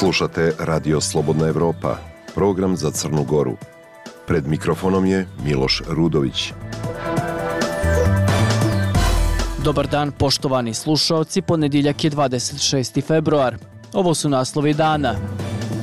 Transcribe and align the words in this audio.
Slušate 0.00 0.52
Radio 0.58 1.00
Slobodna 1.00 1.46
Evropa, 1.46 1.96
program 2.34 2.76
za 2.76 2.90
Crnu 2.90 3.24
Goru. 3.24 3.56
Pred 4.26 4.46
mikrofonom 4.46 5.06
je 5.06 5.26
Miloš 5.44 5.82
Rudović. 5.88 6.52
Dobar 9.64 9.86
dan, 9.86 10.12
poštovani 10.12 10.74
slušaoci, 10.74 11.42
ponedjeljak 11.42 12.04
je 12.04 12.10
26. 12.10 13.02
februar. 13.02 13.56
Ovo 13.92 14.14
su 14.14 14.28
naslovi 14.28 14.74
dana. 14.74 15.14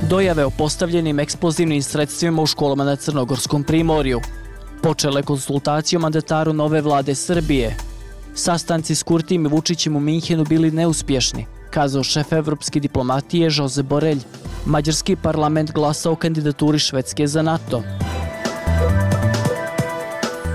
Dojave 0.09 0.45
o 0.45 0.49
postavljenim 0.49 1.19
eksplozivnim 1.19 1.83
sredstvima 1.83 2.41
u 2.41 2.45
školama 2.45 2.83
na 2.83 2.95
Crnogorskom 2.95 3.63
primorju. 3.63 4.21
Počele 4.83 5.23
konsultacije 5.23 5.97
o 5.97 6.01
mandataru 6.01 6.53
nove 6.53 6.81
vlade 6.81 7.15
Srbije. 7.15 7.77
Sastanci 8.33 8.95
s 8.95 9.03
Kurtim 9.03 9.45
i 9.45 9.49
Vučićem 9.49 9.95
u 9.95 9.99
Minhenu 9.99 10.45
bili 10.45 10.71
neuspješni, 10.71 11.45
kazao 11.69 12.03
šef 12.03 12.31
evropske 12.31 12.79
diplomatije 12.79 13.49
Jose 13.53 13.83
Borelj. 13.83 14.19
Mađarski 14.65 15.15
parlament 15.15 15.71
glasa 15.71 16.11
o 16.11 16.15
kandidaturi 16.15 16.79
Švedske 16.79 17.27
za 17.27 17.41
NATO. 17.41 17.83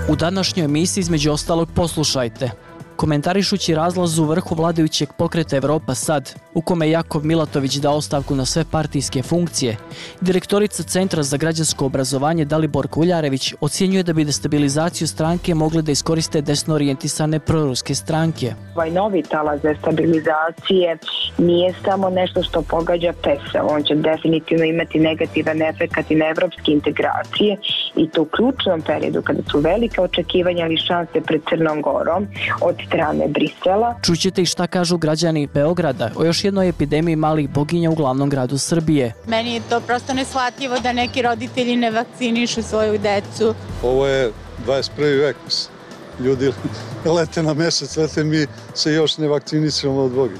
U 0.09 0.15
današnjoj 0.15 0.65
emisiji 0.65 1.01
između 1.01 1.31
ostalog 1.31 1.69
poslušajte– 1.75 2.51
komentarišući 3.03 3.75
razlaz 3.75 4.19
u 4.19 4.25
vrhu 4.25 4.55
vladajućeg 4.55 5.09
pokreta 5.17 5.57
Evropa 5.57 5.95
sad, 5.95 6.35
u 6.53 6.61
kome 6.61 6.89
Jakov 6.89 7.25
Milatović 7.25 7.75
dao 7.75 7.95
ostavku 7.95 8.35
na 8.35 8.45
sve 8.45 8.63
partijske 8.71 9.23
funkcije, 9.23 9.77
direktorica 10.21 10.83
Centra 10.83 11.23
za 11.23 11.37
građansko 11.37 11.85
obrazovanje 11.85 12.45
Dalibor 12.45 12.87
Kuljarević 12.87 13.53
ocjenjuje 13.61 14.03
da 14.03 14.13
bi 14.13 14.25
destabilizaciju 14.25 15.07
stranke 15.07 15.55
mogle 15.55 15.81
da 15.81 15.91
iskoriste 15.91 16.41
desno 16.41 16.75
orijentisane 16.75 17.39
proruske 17.39 17.95
stranke. 17.95 18.53
Ovaj 18.75 18.91
novi 18.91 19.23
talas 19.23 19.61
destabilizacije 19.61 20.97
nije 21.37 21.73
samo 21.85 22.09
nešto 22.09 22.43
što 22.43 22.61
pogađa 22.61 23.13
PESA, 23.23 23.63
on 23.63 23.83
će 23.83 23.95
definitivno 23.95 24.65
imati 24.65 24.99
negativan 24.99 25.61
efekt 25.61 26.11
i 26.11 26.15
na 26.15 26.25
evropske 26.25 26.71
integracije 26.71 27.57
i 27.95 28.09
to 28.09 28.21
u 28.21 28.25
ključnom 28.25 28.81
periodu 28.81 29.21
kada 29.21 29.39
su 29.51 29.59
velike 29.59 30.01
očekivanja 30.01 30.65
ali 30.65 30.77
šanse 30.77 31.21
pred 31.21 31.41
Crnom 31.49 31.81
Gorom 31.81 32.27
od 32.61 32.75
strane 32.93 33.27
Brisela. 33.27 33.95
Čućete 34.01 34.41
i 34.41 34.45
šta 34.45 34.67
kažu 34.67 34.97
građani 34.97 35.47
Beograda 35.53 36.11
o 36.15 36.25
još 36.25 36.43
jednoj 36.43 36.69
epidemiji 36.69 37.15
malih 37.15 37.49
boginja 37.49 37.89
u 37.89 37.95
glavnom 37.95 38.29
gradu 38.29 38.57
Srbije. 38.57 39.13
Meni 39.27 39.53
je 39.53 39.61
to 39.69 39.79
prosto 39.79 40.13
neshvatljivo 40.13 40.79
da 40.79 40.93
neki 40.93 41.21
roditelji 41.21 41.75
ne 41.75 41.91
vakcinišu 41.91 42.63
svoju 42.63 42.97
decu. 42.97 43.53
Ovo 43.83 44.07
je 44.07 44.31
21. 44.67 45.21
vek. 45.21 45.35
Ljudi 46.19 46.51
lete 47.15 47.43
na 47.43 47.53
mesec, 47.53 47.97
lete 47.97 48.23
mi 48.23 48.47
se 48.73 48.93
još 48.93 49.17
ne 49.17 49.27
vakcinisamo 49.27 50.01
od 50.01 50.11
Boga. 50.11 50.35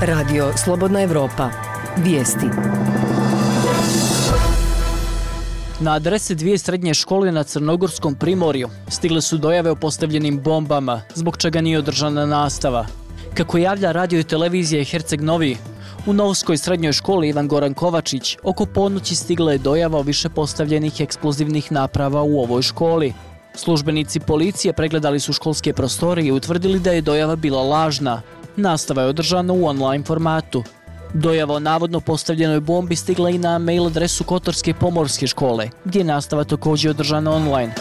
Radio 0.00 0.52
Slobodna 0.56 1.02
Evropa. 1.02 1.50
Vijesti. 1.96 2.46
Na 5.80 5.92
adrese 5.92 6.34
dvije 6.34 6.58
srednje 6.58 6.94
škole 6.94 7.32
na 7.32 7.44
Crnogorskom 7.44 8.14
primorju 8.14 8.68
stigle 8.88 9.20
su 9.20 9.38
dojave 9.38 9.70
o 9.70 9.76
postavljenim 9.76 10.40
bombama, 10.42 11.02
zbog 11.14 11.36
čega 11.36 11.60
nije 11.60 11.78
održana 11.78 12.26
nastava. 12.26 12.86
Kako 13.34 13.58
javlja 13.58 13.92
radio 13.92 14.20
i 14.20 14.24
televizije 14.24 14.84
Herceg 14.84 15.20
Novi, 15.20 15.56
u 16.06 16.12
Novskoj 16.12 16.56
srednjoj 16.56 16.92
školi 16.92 17.28
Ivan 17.28 17.48
Goran 17.48 17.74
Kovačić 17.74 18.36
oko 18.42 18.66
ponoći 18.66 19.14
stigla 19.14 19.52
je 19.52 19.58
dojava 19.58 19.98
o 19.98 20.02
više 20.02 20.28
postavljenih 20.28 21.00
eksplozivnih 21.00 21.72
naprava 21.72 22.22
u 22.22 22.40
ovoj 22.40 22.62
školi. 22.62 23.12
Službenici 23.54 24.20
policije 24.20 24.72
pregledali 24.72 25.20
su 25.20 25.32
školske 25.32 25.72
prostore 25.72 26.22
i 26.22 26.32
utvrdili 26.32 26.80
da 26.80 26.92
je 26.92 27.02
dojava 27.02 27.36
bila 27.36 27.62
lažna. 27.62 28.22
Nastava 28.56 29.02
je 29.02 29.08
održana 29.08 29.52
u 29.52 29.66
online 29.66 30.04
formatu. 30.04 30.62
Dojava 31.14 31.54
o 31.54 31.60
navodno 31.60 32.00
postavljenoj 32.00 32.60
bombi 32.60 32.96
stigla 32.96 33.30
i 33.30 33.38
na 33.38 33.58
mail 33.58 33.86
adresu 33.86 34.24
Kotorske 34.24 34.74
pomorske 34.74 35.26
škole, 35.26 35.70
gdje 35.84 35.98
je 35.98 36.04
nastava 36.04 36.44
također 36.44 36.90
održana 36.90 37.32
online. 37.32 37.74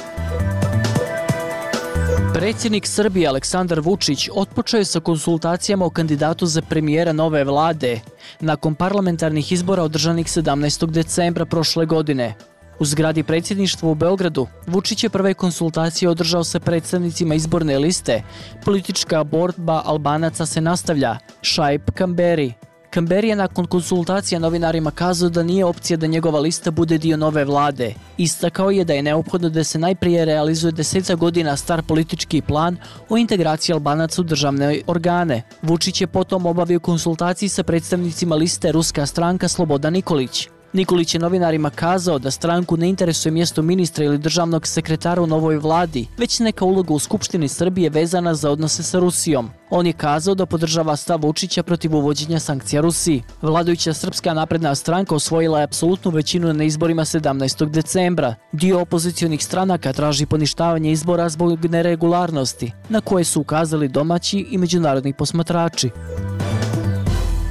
Predsjednik 2.33 2.87
Srbije 2.87 3.27
Aleksandar 3.27 3.79
Vučić 3.79 4.29
otpočeo 4.33 4.77
je 4.77 4.85
sa 4.85 4.99
konsultacijama 4.99 5.85
o 5.85 5.89
kandidatu 5.89 6.45
za 6.45 6.61
premijera 6.61 7.13
nove 7.13 7.43
vlade 7.43 7.99
nakon 8.39 8.75
parlamentarnih 8.75 9.51
izbora 9.51 9.83
održanih 9.83 10.27
17. 10.27 10.89
decembra 10.89 11.45
prošle 11.45 11.85
godine. 11.85 12.33
U 12.79 12.85
zgradi 12.85 13.23
predsjedništva 13.23 13.89
u 13.89 13.95
Beogradu 13.95 14.47
Vučić 14.67 15.03
je 15.03 15.09
prve 15.09 15.33
konsultacije 15.33 16.09
održao 16.09 16.43
sa 16.43 16.59
predstavnicima 16.59 17.35
izborne 17.35 17.79
liste. 17.79 18.21
Politička 18.65 19.23
borba 19.23 19.81
Albanaca 19.85 20.45
se 20.45 20.61
nastavlja. 20.61 21.17
Šaip 21.41 21.91
Kamberi, 21.91 22.53
Kamberi 22.93 23.29
je 23.29 23.35
nakon 23.35 23.65
konsultacija 23.65 24.39
novinarima 24.39 24.91
kazao 24.91 25.29
da 25.29 25.43
nije 25.43 25.65
opcija 25.65 25.97
da 25.97 26.07
njegova 26.07 26.39
lista 26.39 26.71
bude 26.71 26.97
dio 26.97 27.17
nove 27.17 27.45
vlade. 27.45 27.93
Istakao 28.17 28.71
je 28.71 28.85
da 28.85 28.93
je 28.93 29.03
neophodno 29.03 29.49
da 29.49 29.63
se 29.63 29.79
najprije 29.79 30.25
realizuje 30.25 30.71
deseca 30.71 31.15
godina 31.15 31.55
star 31.57 31.81
politički 31.83 32.41
plan 32.41 32.77
o 33.09 33.17
integraciji 33.17 33.73
Albanaca 33.73 34.21
u 34.21 34.23
državne 34.23 34.81
organe. 34.87 35.41
Vučić 35.61 36.01
je 36.01 36.07
potom 36.07 36.45
obavio 36.45 36.79
konsultaciji 36.79 37.49
sa 37.49 37.63
predstavnicima 37.63 38.35
liste 38.35 38.71
Ruska 38.71 39.05
stranka 39.05 39.47
Sloboda 39.47 39.89
Nikolić. 39.89 40.52
Nikolić 40.73 41.13
je 41.13 41.19
novinarima 41.19 41.69
kazao 41.69 42.19
da 42.19 42.31
stranku 42.31 42.77
ne 42.77 42.89
interesuje 42.89 43.31
mjesto 43.31 43.61
ministra 43.61 44.05
ili 44.05 44.17
državnog 44.17 44.67
sekretara 44.67 45.21
u 45.21 45.27
novoj 45.27 45.57
vladi, 45.57 46.07
već 46.17 46.39
neka 46.39 46.65
uloga 46.65 46.93
u 46.93 46.99
Skupštini 46.99 47.47
Srbije 47.47 47.89
vezana 47.89 48.33
za 48.33 48.51
odnose 48.51 48.83
sa 48.83 48.99
Rusijom. 48.99 49.49
On 49.69 49.87
je 49.87 49.93
kazao 49.93 50.35
da 50.35 50.45
podržava 50.45 50.95
stav 50.95 51.19
Vučića 51.21 51.63
protiv 51.63 51.95
uvođenja 51.95 52.39
sankcija 52.39 52.81
Rusiji. 52.81 53.23
Vladajuća 53.41 53.93
Srpska 53.93 54.33
napredna 54.33 54.75
stranka 54.75 55.15
osvojila 55.15 55.59
je 55.59 55.63
apsolutnu 55.63 56.11
većinu 56.11 56.53
na 56.53 56.63
izborima 56.63 57.01
17. 57.01 57.69
decembra. 57.69 58.35
Dio 58.51 58.81
opozicionih 58.81 59.45
stranaka 59.45 59.93
traži 59.93 60.25
poništavanje 60.25 60.91
izbora 60.91 61.29
zbog 61.29 61.65
neregularnosti, 61.65 62.71
na 62.89 63.01
koje 63.01 63.23
su 63.23 63.41
ukazali 63.41 63.87
domaći 63.87 64.45
i 64.49 64.57
međunarodni 64.57 65.13
posmatrači. 65.13 65.89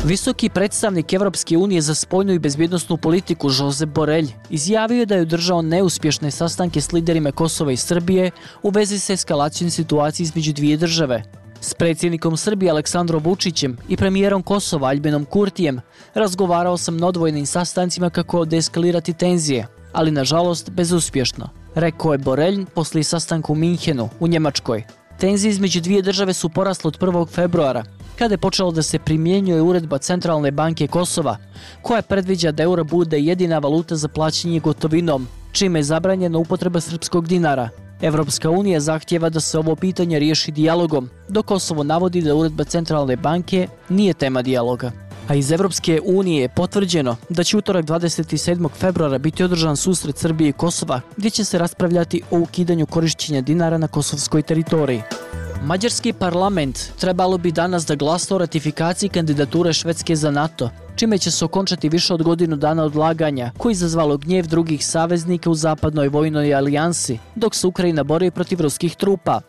Visoki 0.05 0.49
predstavnik 0.49 1.13
Evropske 1.13 1.57
unije 1.57 1.81
za 1.81 1.95
spojnu 1.95 2.33
i 2.33 2.39
bezbjednostnu 2.39 2.97
politiku 2.97 3.51
Jose 3.59 3.87
Borelj 3.87 4.33
izjavio 4.51 4.99
je 4.99 5.07
da 5.07 5.15
je 5.15 5.23
održao 5.23 5.63
neuspješne 5.63 6.31
sastanke 6.31 6.81
s 6.81 6.93
liderima 6.93 7.33
Kosova 7.33 7.73
i 7.73 7.77
Srbije 7.77 8.31
u 8.63 8.71
vezi 8.71 8.99
sa 8.99 9.13
eskalacijom 9.13 9.71
situacije 9.71 10.25
između 10.25 10.53
dvije 10.53 10.77
države. 10.77 11.23
S 11.61 11.75
predsjednikom 11.75 12.37
Srbije 12.37 12.71
Aleksandrom 12.71 13.23
Vučićem 13.23 13.77
i 13.89 13.97
premijerom 13.97 14.43
Kosova 14.43 14.89
Albinom 14.89 15.25
Kurtijem 15.25 15.81
razgovarao 16.15 16.77
sam 16.77 16.97
na 16.97 17.07
odvojnim 17.07 17.47
sastancima 17.47 18.11
kako 18.11 18.45
deeskalirati 18.45 19.13
tenzije, 19.13 19.67
ali 19.93 20.11
nažalost 20.11 20.71
bezuspješno, 20.71 21.49
rekao 21.75 22.13
je 22.13 22.19
Borelj 22.19 22.65
posle 22.75 23.03
sastanka 23.03 23.53
u 23.53 23.57
Minhenu 23.57 24.09
u 24.21 24.29
Njemačkoj. 24.29 24.85
Tenzije 25.19 25.51
između 25.51 25.81
dvije 25.81 26.03
države 26.03 26.33
su 26.33 26.49
porasle 26.49 26.89
od 26.89 26.99
1. 26.99 27.29
februara, 27.29 27.85
kada 28.23 28.35
je 28.35 28.39
počelo 28.39 28.71
da 28.73 28.83
se 28.83 28.99
primjenjuje 28.99 29.63
uredba 29.63 29.99
Centralne 29.99 30.51
banke 30.51 30.87
Kosova, 30.87 31.37
koja 31.83 32.03
predviđa 32.03 32.53
da 32.53 32.63
euro 32.63 32.85
bude 32.85 33.19
jedina 33.21 33.59
valuta 33.59 33.97
za 33.97 34.09
plaćanje 34.09 34.61
gotovinom, 34.61 35.27
čime 35.53 35.79
je 35.79 35.83
zabranjena 35.83 36.39
upotreba 36.39 36.81
srpskog 36.81 37.27
dinara. 37.29 37.69
Evropska 38.03 38.51
unija 38.51 38.81
zahtjeva 38.81 39.29
da 39.29 39.41
se 39.41 39.59
ovo 39.59 39.77
pitanje 39.77 40.19
riješi 40.19 40.53
dijalogom, 40.53 41.11
dok 41.29 41.47
Kosovo 41.47 41.85
navodi 41.85 42.23
da 42.23 42.35
uredba 42.35 42.65
Centralne 42.65 43.17
banke 43.17 43.69
nije 43.89 44.15
tema 44.15 44.43
dijaloga. 44.43 44.93
A 45.29 45.35
iz 45.35 45.53
Evropske 45.53 46.01
unije 46.05 46.43
je 46.43 46.49
potvrđeno 46.49 47.17
da 47.29 47.45
će 47.45 47.57
utorak 47.57 47.85
27. 47.85 48.69
februara 48.75 49.19
biti 49.19 49.45
održan 49.45 49.77
susret 49.77 50.17
Srbije 50.17 50.49
i 50.49 50.53
Kosova, 50.53 51.01
gdje 51.17 51.31
će 51.31 51.45
se 51.45 51.59
raspravljati 51.59 52.23
o 52.31 52.39
ukidanju 52.39 52.87
korišćenja 52.87 53.41
dinara 53.41 53.79
na 53.79 53.89
kosovskoj 53.89 54.43
teritoriji. 54.43 55.03
Mađarski 55.67 56.13
parlament 56.13 56.93
trebalo 57.01 57.39
bi 57.39 57.53
danas 57.53 57.87
da 57.87 57.95
glasa 57.95 58.35
o 58.35 58.39
ratifikaciji 58.39 59.09
kandidature 59.09 59.73
Švedske 59.73 60.17
za 60.17 60.31
NATO, 60.31 60.71
čime 60.97 61.19
će 61.19 61.31
se 61.31 61.45
okončati 61.45 61.89
više 61.89 62.15
od 62.15 62.23
godinu 62.23 62.57
dana 62.57 62.85
odlaganja, 62.85 63.51
koji 63.59 63.73
izazvalo 63.73 64.17
gnjev 64.17 64.47
drugih 64.47 64.87
saveznika 64.87 65.51
u 65.51 65.55
zapadnoj 65.55 66.09
vojnoj 66.09 66.55
alijansi, 66.55 67.19
dok 67.35 67.55
se 67.55 67.67
Ukrajina 67.67 68.03
bori 68.03 68.31
protiv 68.31 68.61
ruskih 68.61 68.97
trupa. 68.97 69.41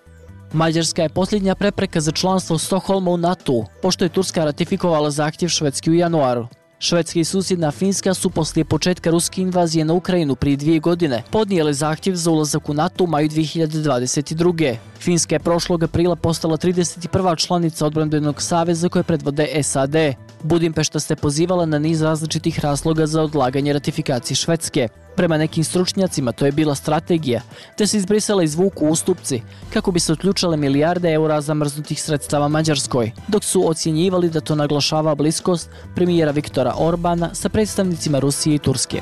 Mađarska 0.54 1.01
je 1.01 1.10
posljednja 1.10 1.56
prepreka 1.56 2.01
za 2.01 2.12
članstvo 2.12 2.57
Stoholma 2.57 3.12
u 3.12 3.18
NATO, 3.18 3.65
pošto 3.81 4.06
je 4.06 4.10
Turska 4.10 4.45
ratifikovala 4.45 5.12
zahtjev 5.12 5.50
Švedski 5.50 5.92
u 5.92 5.94
januaru. 5.94 6.48
Švedska 6.84 7.20
i 7.20 7.24
susjedna 7.24 7.72
Finska 7.72 8.14
su 8.14 8.30
poslije 8.30 8.66
početka 8.66 9.10
ruske 9.10 9.42
invazije 9.42 9.86
na 9.86 9.94
Ukrajinu 9.94 10.36
prije 10.36 10.58
dvije 10.58 10.80
godine 10.80 11.24
podnijele 11.32 11.74
zahtjev 11.74 12.16
za 12.16 12.32
ulazak 12.32 12.70
u 12.70 12.74
NATO 12.74 13.04
u 13.04 13.08
maju 13.08 13.30
2022. 13.30 14.76
Finska 15.00 15.36
je 15.36 15.40
prošlog 15.40 15.84
aprila 15.84 16.16
postala 16.16 16.58
31. 16.58 17.38
članica 17.38 17.86
odbranbenog 17.86 18.42
saveza 18.42 18.90
koje 18.90 19.04
predvode 19.04 19.64
SAD. 19.64 19.96
Budimpešta 20.44 21.00
se 21.00 21.16
pozivala 21.16 21.66
na 21.66 21.80
niz 21.80 22.02
različitih 22.02 22.60
razloga 22.60 23.08
za 23.08 23.22
odlaganje 23.22 23.74
ratifikacije 23.74 24.36
Švedske. 24.36 24.88
Prema 25.15 25.38
nekim 25.38 25.63
stručnjacima 25.63 26.31
to 26.31 26.45
je 26.45 26.51
bila 26.51 26.75
strategija, 26.75 27.42
te 27.77 27.88
se 27.88 27.98
iz 27.98 28.06
Brisela 28.06 28.44
izvuku 28.44 28.88
ustupci 28.88 29.42
kako 29.74 29.92
bi 29.92 30.00
se 30.00 30.13
otključale 30.13 30.57
milijarde 30.57 31.13
eura 31.13 31.42
zamrznutih 31.42 32.01
sredstava 32.01 32.48
Mađarskoj, 32.48 33.12
dok 33.27 33.44
su 33.44 33.69
ocjenjivali 33.69 34.30
da 34.30 34.42
to 34.42 34.56
naglašava 34.56 35.15
bliskost 35.15 35.69
premijera 35.95 36.31
Viktora 36.31 36.74
Orbana 36.77 37.36
sa 37.36 37.50
predstavnicima 37.50 38.19
Rusije 38.19 38.56
i 38.56 38.60
Turske. 38.60 39.01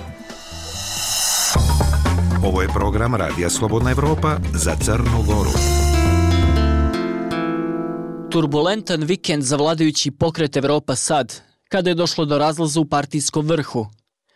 Ovo 2.46 2.62
je 2.62 2.68
program 2.68 3.16
Radija 3.16 3.50
Slobodna 3.50 3.92
Evropa 3.92 4.38
za 4.54 4.76
Crnu 4.76 5.24
Goru. 5.28 5.52
Turbulentan 8.32 9.04
vikend 9.04 9.44
za 9.44 9.56
vladajući 9.56 10.12
pokret 10.12 10.58
Evropa 10.58 10.96
sad, 10.96 11.42
kada 11.70 11.90
je 11.90 11.96
došlo 11.96 12.26
do 12.26 12.38
razlaza 12.38 12.80
u 12.80 12.86
partijskom 12.86 13.48
vrhu. 13.48 13.88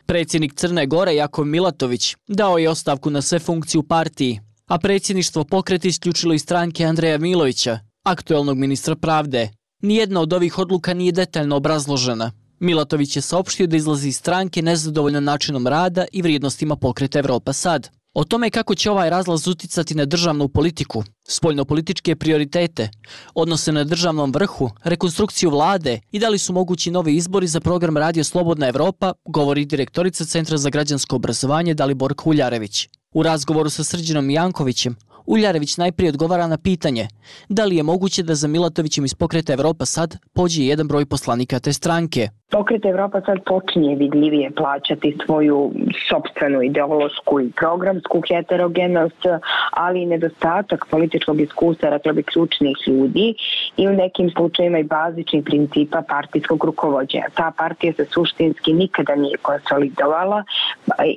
Predsjednik 0.06 0.54
Crne 0.54 0.86
Gore 0.86 1.16
Jakov 1.16 1.46
Milatović 1.46 2.16
dao 2.28 2.58
je 2.58 2.70
ostavku 2.70 3.10
na 3.10 3.22
sve 3.22 3.40
funkcije 3.40 3.80
u 3.80 3.84
partiji, 3.84 4.40
a 4.68 4.78
predsjedništvo 4.80 5.44
pokreta 5.44 5.88
isključilo 5.88 6.34
iz 6.34 6.42
stranke 6.42 6.86
Andreja 6.86 7.18
Milovića, 7.18 7.80
aktuelnog 8.04 8.58
ministra 8.58 8.96
pravde. 8.96 9.50
Nijedna 9.82 10.22
od 10.22 10.34
ovih 10.34 10.60
odluka 10.60 10.94
nije 10.94 11.12
detaljno 11.12 11.56
obrazložena. 11.56 12.32
Milatović 12.60 13.16
je 13.16 13.22
saopštio 13.22 13.68
da 13.68 13.78
izlazi 13.78 14.08
iz 14.08 14.18
stranke 14.18 14.62
nezadovoljno 14.62 15.20
načinom 15.20 15.68
rada 15.68 16.06
i 16.12 16.22
vrijednostima 16.22 16.76
pokreta 16.76 17.20
Evropa 17.20 17.54
sad. 17.54 17.90
O 18.18 18.24
tome 18.24 18.50
kako 18.50 18.76
će 18.76 18.92
ovaj 18.92 19.10
razlaz 19.10 19.48
uticati 19.48 19.96
na 19.96 20.06
državnu 20.06 20.48
politiku, 20.48 21.04
spoljnopolitičke 21.28 22.16
prioritete, 22.16 22.90
odnose 23.34 23.72
na 23.72 23.84
državnom 23.84 24.32
vrhu, 24.32 24.70
rekonstrukciju 24.84 25.50
vlade 25.50 26.00
i 26.12 26.20
da 26.20 26.30
li 26.30 26.38
su 26.38 26.54
mogući 26.54 26.92
novi 26.92 27.16
izbori 27.16 27.48
za 27.48 27.60
program 27.60 27.98
Radio 27.98 28.24
Slobodna 28.24 28.68
Evropa, 28.68 29.14
govori 29.26 29.66
direktorica 29.66 30.26
Centra 30.26 30.58
za 30.58 30.70
građansko 30.70 31.16
obrazovanje 31.16 31.74
Dalibor 31.74 32.14
Kuljarević. 32.14 32.90
U 33.14 33.24
razgovoru 33.24 33.70
sa 33.70 33.84
Srđanom 33.84 34.30
Jankovićem, 34.30 34.96
Uljarević 35.26 35.78
najprije 35.78 36.10
odgovara 36.10 36.48
na 36.48 36.58
pitanje 36.58 37.08
da 37.50 37.66
li 37.66 37.76
je 37.76 37.84
moguće 37.84 38.24
da 38.24 38.36
za 38.36 38.48
Milatovićem 38.48 39.06
iz 39.06 39.14
pokreta 39.14 39.54
Evropa 39.54 39.86
sad 39.86 40.18
pođe 40.34 40.66
jedan 40.66 40.88
broj 40.88 41.06
poslanika 41.06 41.60
te 41.60 41.74
stranke. 41.74 42.30
Pokret 42.50 42.86
Evropa 42.86 43.22
sad 43.26 43.44
počinje 43.46 43.96
vidljivije 43.96 44.52
plaćati 44.52 45.18
svoju 45.26 45.72
sobstvenu 46.10 46.62
ideološku 46.62 47.42
i 47.42 47.52
programsku 47.52 48.22
heterogenost, 48.28 49.26
ali 49.72 50.02
i 50.02 50.06
nedostatak 50.06 50.86
političkog 50.90 51.42
iskustva, 51.42 51.90
rekla 51.90 52.14
bi, 52.14 52.24
ključnih 52.24 52.78
ljudi 52.88 53.36
i 53.78 53.88
u 53.88 53.94
nekim 53.94 54.30
slučajima 54.30 54.80
i 54.80 54.84
bazičnih 54.84 55.44
principa 55.44 56.02
partijskog 56.10 56.66
rukovodđenja. 56.66 57.26
Ta 57.34 57.52
partija 57.58 57.94
se 57.94 58.06
suštinski 58.06 58.74
nikada 58.74 59.16
nije 59.16 59.38
konsolidovala 59.38 60.44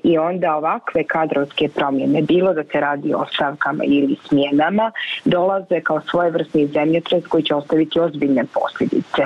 i 0.04 0.18
onda 0.18 0.56
ovakve 0.56 1.04
kadrovske 1.04 1.68
promjene, 1.68 2.22
bilo 2.22 2.54
da 2.54 2.64
se 2.64 2.80
radi 2.80 3.14
o 3.14 3.24
stavkama 3.34 3.84
ili 3.84 4.16
smjenama, 4.28 4.92
dolaze 5.24 5.80
kao 5.80 6.00
svojevrsni 6.00 6.66
zemljotres 6.66 7.26
koji 7.26 7.42
će 7.42 7.54
ostaviti 7.54 8.00
ozbiljne 8.00 8.44
posljedice. 8.54 9.22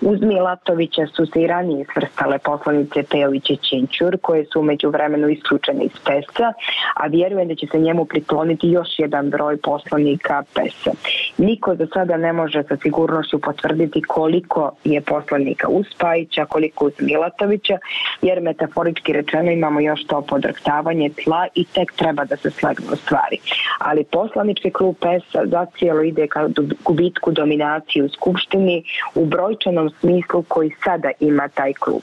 Uz 0.00 0.20
Milatovića 0.20 1.06
su 1.06 1.26
se 1.32 1.40
i 1.42 1.46
ranije 1.46 1.86
svrstale 1.92 2.38
poslanice 2.38 3.02
Pejović 3.10 3.50
i 3.50 3.56
Činčur, 3.56 4.16
koje 4.22 4.44
su 4.44 4.60
umeđu 4.60 4.88
vremenu 4.90 5.28
isključene 5.28 5.84
iz 5.84 5.96
PES-a, 6.04 6.52
a 6.94 7.06
vjerujem 7.06 7.48
da 7.48 7.54
će 7.54 7.66
se 7.66 7.78
njemu 7.78 8.04
prikloniti 8.04 8.68
još 8.68 8.88
jedan 8.98 9.30
broj 9.30 9.56
poslanika 9.56 10.42
PES-a. 10.54 10.90
Niko 11.38 11.74
za 11.74 11.86
sada 11.94 12.16
ne 12.16 12.32
može 12.32 12.62
sa 12.62 12.76
sigurnošću 12.76 13.38
potvrditi 13.40 14.02
koliko 14.02 14.70
je 14.84 15.00
poslanika 15.00 15.68
uz 15.68 15.86
Pajića, 15.98 16.44
koliko 16.44 16.84
uz 16.84 16.92
Milatovića, 17.00 17.78
jer 18.22 18.40
metaforički 18.40 19.12
rečeno 19.12 19.50
imamo 19.50 19.80
još 19.80 20.04
to 20.06 20.22
podrhtavanje 20.28 21.10
tla 21.24 21.46
i 21.54 21.64
tek 21.64 21.92
treba 21.92 22.24
da 22.24 22.36
se 22.36 22.50
slegnu 22.50 22.96
stvari. 22.96 23.38
Ali 23.78 24.04
poslanički 24.04 24.70
klub 24.70 24.96
PES-a 25.00 25.46
zacijelo 25.46 26.02
ide 26.02 26.26
ka 26.26 26.48
gubitku 26.84 27.30
dominacije 27.30 28.04
u 28.04 28.08
Skupštini 28.08 28.84
u 29.14 29.24
brojčanom 29.24 29.90
smislu 30.00 30.42
koji 30.48 30.70
sada 30.84 31.10
ima 31.22 31.48
taj 31.48 31.72
klub. 31.72 32.02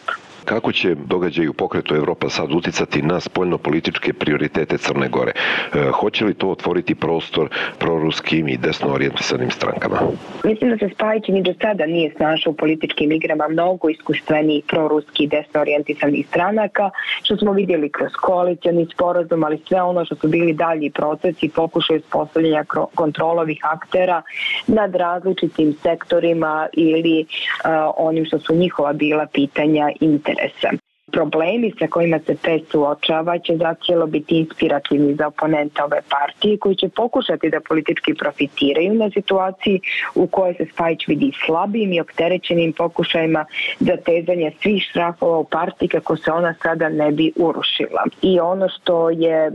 Kako 0.49 0.71
će 0.71 0.95
događaj 0.95 1.47
u 1.47 1.53
pokretu 1.53 1.95
Evropa 1.95 2.29
sad 2.29 2.51
uticati 2.51 3.01
na 3.01 3.19
spoljno-političke 3.19 4.13
prioritete 4.13 4.77
Crne 4.77 5.07
Gore? 5.09 5.31
E, 5.31 5.89
hoće 5.91 6.25
li 6.25 6.33
to 6.33 6.49
otvoriti 6.49 6.95
prostor 6.95 7.49
proruskim 7.79 8.47
i 8.47 8.57
desno 8.57 8.93
orijentisanim 8.93 9.51
strankama? 9.51 9.97
Mislim 10.43 10.69
da 10.69 10.77
se 10.77 10.93
Spajić 10.95 11.27
ni 11.27 11.43
do 11.43 11.53
sada 11.61 11.85
nije 11.85 12.13
snašao 12.15 12.51
u 12.51 12.55
političkim 12.55 13.11
igrama 13.11 13.47
mnogo 13.47 13.89
iskustvenijih 13.89 14.63
proruski 14.67 15.23
i 15.23 15.27
desno 15.27 15.61
orijentisanih 15.61 16.27
stranaka, 16.27 16.89
što 17.23 17.37
smo 17.37 17.51
vidjeli 17.51 17.89
kroz 17.89 18.11
koalicijalni 18.21 18.87
sporazum, 18.93 19.43
ali 19.43 19.61
sve 19.67 19.81
ono 19.81 20.05
što 20.05 20.15
su 20.15 20.27
bili 20.27 20.53
dalji 20.53 20.89
procesi, 20.89 21.49
pokušaj 21.49 21.97
uspostavljanja 21.97 22.63
kontrolovih 22.95 23.59
aktera 23.63 24.21
nad 24.67 24.95
različitim 24.95 25.73
sektorima 25.83 26.67
ili 26.73 27.21
uh, 27.21 27.69
onim 27.97 28.25
što 28.25 28.39
su 28.39 28.55
njihova 28.55 28.93
bila 28.93 29.25
pitanja 29.33 29.89
interesa 29.99 30.38
interesa. 30.39 30.88
Problemi 31.11 31.73
sa 31.79 31.87
kojima 31.87 32.19
se 32.19 32.35
PES 32.43 32.61
suočava 32.71 33.39
će 33.39 33.57
zacijelo 33.57 34.07
biti 34.07 34.37
inspirativni 34.37 35.15
za 35.15 35.27
oponenta 35.27 35.85
ove 35.85 36.01
partije 36.09 36.57
koji 36.57 36.75
će 36.75 36.89
pokušati 36.89 37.49
da 37.49 37.59
politički 37.59 38.13
profitiraju 38.13 38.93
na 38.93 39.09
situaciji 39.09 39.81
u 40.15 40.27
kojoj 40.27 40.53
se 40.53 40.65
Spajić 40.73 41.07
vidi 41.07 41.31
slabim 41.45 41.93
i 41.93 42.01
opterećenim 42.01 42.73
pokušajima 42.73 43.45
za 43.79 43.97
tezanje 44.05 44.51
svih 44.61 44.83
štrafova 44.89 45.37
u 45.37 45.43
partiji 45.43 45.89
kako 45.89 46.17
se 46.17 46.31
ona 46.31 46.53
sada 46.63 46.89
ne 46.89 47.11
bi 47.11 47.31
urušila. 47.35 48.03
I 48.21 48.39
ono 48.39 48.67
što 48.69 49.09
je, 49.09 49.51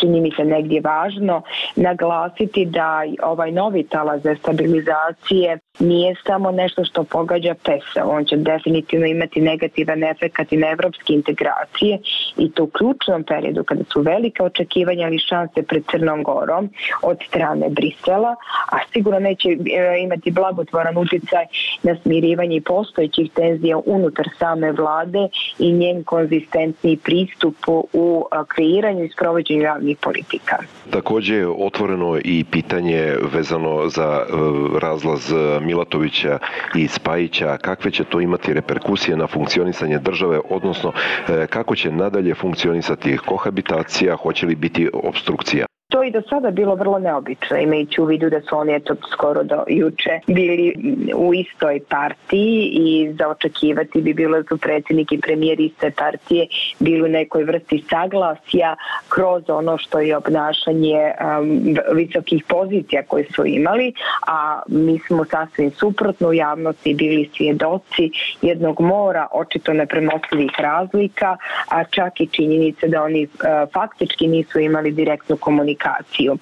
čini 0.00 0.20
mi 0.20 0.30
se 0.30 0.44
negdje 0.44 0.80
važno, 0.80 1.42
naglasiti 1.76 2.64
da 2.64 3.02
ovaj 3.22 3.52
novi 3.52 3.82
talas 3.82 4.22
za 4.22 4.34
stabilizacije 4.34 5.58
nije 5.78 6.14
samo 6.26 6.50
nešto 6.50 6.84
što 6.84 7.04
pogađa 7.04 7.54
PES-a, 7.64 8.04
on 8.04 8.24
će 8.24 8.36
definitivno 8.36 9.06
imati 9.06 9.40
negativan 9.40 10.04
efekt 10.04 10.52
i 10.52 10.56
na 10.56 10.66
evropske 10.96 11.12
integracije 11.12 11.98
i 12.36 12.50
to 12.50 12.64
u 12.64 12.66
ključnom 12.66 13.24
periodu 13.24 13.64
kada 13.64 13.84
su 13.92 14.00
velike 14.00 14.42
očekivanja 14.42 15.06
ali 15.06 15.18
šanse 15.18 15.62
pred 15.62 15.82
Crnom 15.90 16.22
Gorom 16.22 16.70
od 17.02 17.18
strane 17.28 17.66
Brisela, 17.70 18.36
a 18.72 18.76
sigurno 18.92 19.18
neće 19.18 19.48
e, 19.48 19.56
imati 20.02 20.30
blagotvoran 20.30 20.98
uticaj 20.98 21.44
na 21.82 21.96
smirivanje 22.02 22.60
postojećih 22.60 23.30
tenzija 23.32 23.78
unutar 23.86 24.26
same 24.38 24.72
vlade 24.72 25.28
i 25.58 25.72
njen 25.72 26.04
konzistentni 26.04 26.96
pristup 26.96 27.54
u 27.92 28.24
kreiranju 28.48 29.04
i 29.04 29.08
sprovođenju 29.08 29.62
javnih 29.62 29.96
politika. 29.96 30.56
Takođe 30.90 31.34
je 31.34 31.48
otvoreno 31.48 32.18
i 32.24 32.44
pitanje 32.50 33.14
vezano 33.32 33.88
za 33.88 34.20
e, 34.20 34.32
razlaz 34.80 35.32
Milatovića 35.60 36.38
i 36.74 36.88
Spajića, 36.88 37.56
kakve 37.56 37.90
će 37.90 38.04
to 38.04 38.20
imati 38.20 38.52
reperkusije 38.52 39.16
na 39.16 39.26
funkcionisanje 39.26 39.98
države, 39.98 40.40
odnosno 40.50 40.85
e, 41.28 41.46
kako 41.46 41.76
će 41.76 41.92
nadalje 41.92 42.34
funkcionisati 42.34 43.18
kohabitacija, 43.26 44.16
hoće 44.16 44.46
li 44.46 44.54
biti 44.54 44.88
obstrukcija? 44.92 45.66
To 45.96 46.02
i 46.04 46.10
do 46.10 46.22
sada 46.30 46.50
bilo 46.50 46.74
vrlo 46.74 46.98
neobično, 46.98 47.56
imajući 47.56 48.00
u 48.00 48.04
vidu 48.04 48.30
da 48.30 48.40
su 48.40 48.58
oni 48.58 48.74
eto 48.74 48.94
skoro 49.12 49.42
do 49.42 49.64
juče 49.68 50.20
bili 50.26 50.74
u 51.14 51.34
istoj 51.34 51.80
partiji 51.88 52.70
i 52.72 53.12
za 53.18 53.28
očekivati 53.28 54.02
bi 54.02 54.14
bilo 54.14 54.42
da 54.42 54.48
su 54.48 54.58
predsjednik 54.58 55.12
i 55.12 55.20
premijer 55.20 55.60
iste 55.60 55.90
partije 55.90 56.46
bili 56.78 57.02
u 57.02 57.08
nekoj 57.08 57.44
vrsti 57.44 57.84
saglasja 57.90 58.76
kroz 59.08 59.42
ono 59.48 59.78
što 59.78 59.98
je 60.00 60.16
obnašanje 60.16 61.12
um, 61.12 61.76
visokih 61.92 62.44
pozicija 62.48 63.02
koje 63.08 63.24
su 63.34 63.46
imali, 63.46 63.92
a 64.26 64.60
mi 64.68 64.98
smo 64.98 65.24
sasvim 65.24 65.70
suprotno 65.70 66.28
u 66.28 66.34
javnosti 66.34 66.94
bili 66.94 67.30
svjedoci 67.36 68.10
jednog 68.42 68.80
mora 68.80 69.26
očito 69.32 69.72
nepremostivih 69.72 70.50
razlika, 70.58 71.36
a 71.68 71.84
čak 71.84 72.20
i 72.20 72.26
činjenice 72.26 72.88
da 72.88 73.02
oni 73.02 73.24
uh, 73.24 73.72
faktički 73.72 74.26
nisu 74.28 74.58
imali 74.58 74.92
direktnu 74.92 75.36
komunikaciju 75.36 75.85
komunikaciju. 75.86 76.36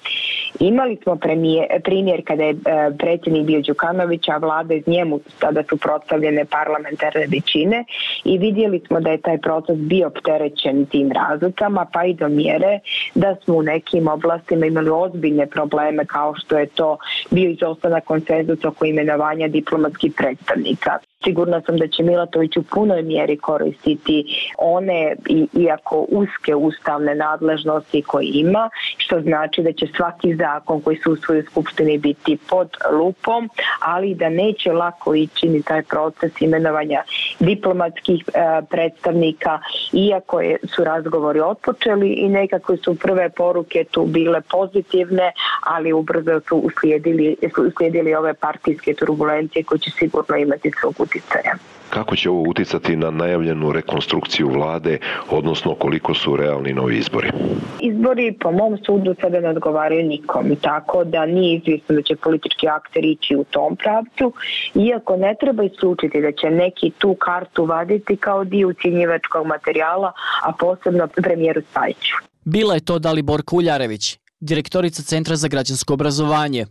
Imali 0.59 0.97
smo 1.03 1.15
premijer, 1.15 1.81
primjer 1.83 2.21
kada 2.25 2.43
je 2.43 2.51
e, 2.51 2.55
predsjednik 2.99 3.45
bio 3.45 3.61
Đukanović, 3.61 4.29
a 4.29 4.37
vlada 4.37 4.73
iz 4.73 4.87
njemu 4.87 5.19
tada 5.39 5.63
su 5.69 5.77
prostavljene 5.77 6.45
parlamentarne 6.45 7.27
većine 7.27 7.85
i 8.23 8.37
vidjeli 8.37 8.81
smo 8.87 8.99
da 8.99 9.09
je 9.09 9.21
taj 9.21 9.37
proces 9.37 9.77
bio 9.77 10.07
opterećen 10.07 10.85
tim 10.85 11.11
razlikama, 11.11 11.85
pa 11.93 12.05
i 12.05 12.13
do 12.13 12.27
mjere 12.27 12.79
da 13.15 13.35
smo 13.43 13.55
u 13.55 13.63
nekim 13.63 14.07
oblastima 14.07 14.65
imali 14.65 14.89
ozbiljne 14.89 15.47
probleme 15.47 16.05
kao 16.05 16.35
što 16.35 16.57
je 16.57 16.65
to 16.65 16.97
bio 17.31 17.49
izostanak 17.49 18.03
konsenzus 18.03 18.65
oko 18.65 18.85
imenovanja 18.85 19.47
diplomatskih 19.47 20.13
predstavnika. 20.17 20.99
Sigurna 21.25 21.61
sam 21.65 21.77
da 21.77 21.87
će 21.87 22.03
Milatović 22.03 22.57
u 22.57 22.63
punoj 22.63 23.01
mjeri 23.01 23.37
koristiti 23.37 24.25
one, 24.57 25.15
iako 25.53 26.05
uske 26.09 26.55
ustavne 26.55 27.15
nadležnosti 27.15 28.01
koje 28.01 28.25
ima, 28.33 28.69
što 28.97 29.21
znači 29.21 29.61
da 29.61 29.71
će 29.73 29.87
svaki 29.95 30.35
zakon 30.35 30.81
koji 30.81 30.97
se 30.97 31.09
usvoji 31.09 31.39
u 31.39 31.45
Skupštini 31.45 31.97
biti 31.97 32.37
pod 32.49 32.69
lupom, 32.91 33.49
ali 33.79 34.15
da 34.15 34.29
neće 34.29 34.71
lako 34.71 35.15
ići 35.15 35.49
ni 35.49 35.63
taj 35.63 35.83
proces 35.83 36.41
imenovanja 36.41 37.03
diplomatskih 37.39 38.23
e, 38.27 38.61
predstavnika, 38.69 39.59
iako 39.93 40.41
je, 40.41 40.57
su 40.75 40.83
razgovori 40.83 41.39
otpočeli 41.39 42.09
i 42.13 42.29
nekako 42.29 42.77
su 42.77 42.95
prve 42.95 43.29
poruke 43.29 43.83
tu 43.91 44.05
bile 44.05 44.41
pozitivne, 44.41 45.31
ali 45.63 45.93
ubrzo 45.93 46.39
su 46.49 46.57
uslijedili, 46.57 47.35
su 47.55 47.63
uslijedili 47.63 48.15
ove 48.15 48.33
partijske 48.33 48.93
turbulencije 48.93 49.63
koje 49.63 49.79
će 49.79 49.91
sigurno 49.91 50.35
imati 50.37 50.71
svog 50.81 50.95
uticaja. 51.15 51.55
Kako 51.89 52.15
će 52.15 52.29
ovo 52.29 52.49
uticati 52.49 52.95
na 52.95 53.11
najavljenu 53.11 53.71
rekonstrukciju 53.71 54.49
vlade, 54.49 54.97
odnosno 55.29 55.75
koliko 55.75 56.13
su 56.13 56.35
realni 56.35 56.73
novi 56.73 56.97
izbori? 56.97 57.31
Izbori 57.79 58.37
po 58.39 58.51
mom 58.51 58.77
sudu 58.85 59.15
sada 59.21 59.39
ne 59.39 59.49
odgovaraju 59.49 60.07
nikom, 60.07 60.55
tako 60.61 61.03
da 61.03 61.25
nije 61.25 61.57
izvjesno 61.57 61.95
da 61.95 62.01
će 62.01 62.15
politički 62.15 62.67
akter 62.67 63.05
ići 63.05 63.35
u 63.35 63.43
tom 63.43 63.75
pravcu, 63.75 64.33
iako 64.75 65.17
ne 65.17 65.35
treba 65.39 65.63
isključiti 65.63 66.21
da 66.21 66.31
će 66.31 66.49
neki 66.49 66.91
tu 66.97 67.15
kartu 67.19 67.65
vaditi 67.65 68.17
kao 68.17 68.43
dio 68.43 68.67
ucjenjivačkog 68.67 69.47
materijala, 69.47 70.11
a 70.43 70.51
posebno 70.59 71.07
premijeru 71.07 71.61
Spajiću. 71.71 72.15
Bila 72.45 72.73
je 72.73 72.85
to 72.85 72.99
Dalibor 72.99 73.41
Kuljarević, 73.45 74.17
direktorica 74.39 75.03
Centra 75.03 75.35
za 75.35 75.47
građansko 75.47 75.93
obrazovanje. 75.93 76.65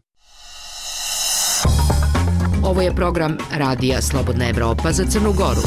Ovo 2.64 2.80
je 2.80 2.94
program 2.94 3.36
Radija 3.52 4.02
Slobodna 4.02 4.48
Evropa 4.48 4.92
za 4.92 5.04
Crnu 5.04 5.32
Goru. 5.32 5.60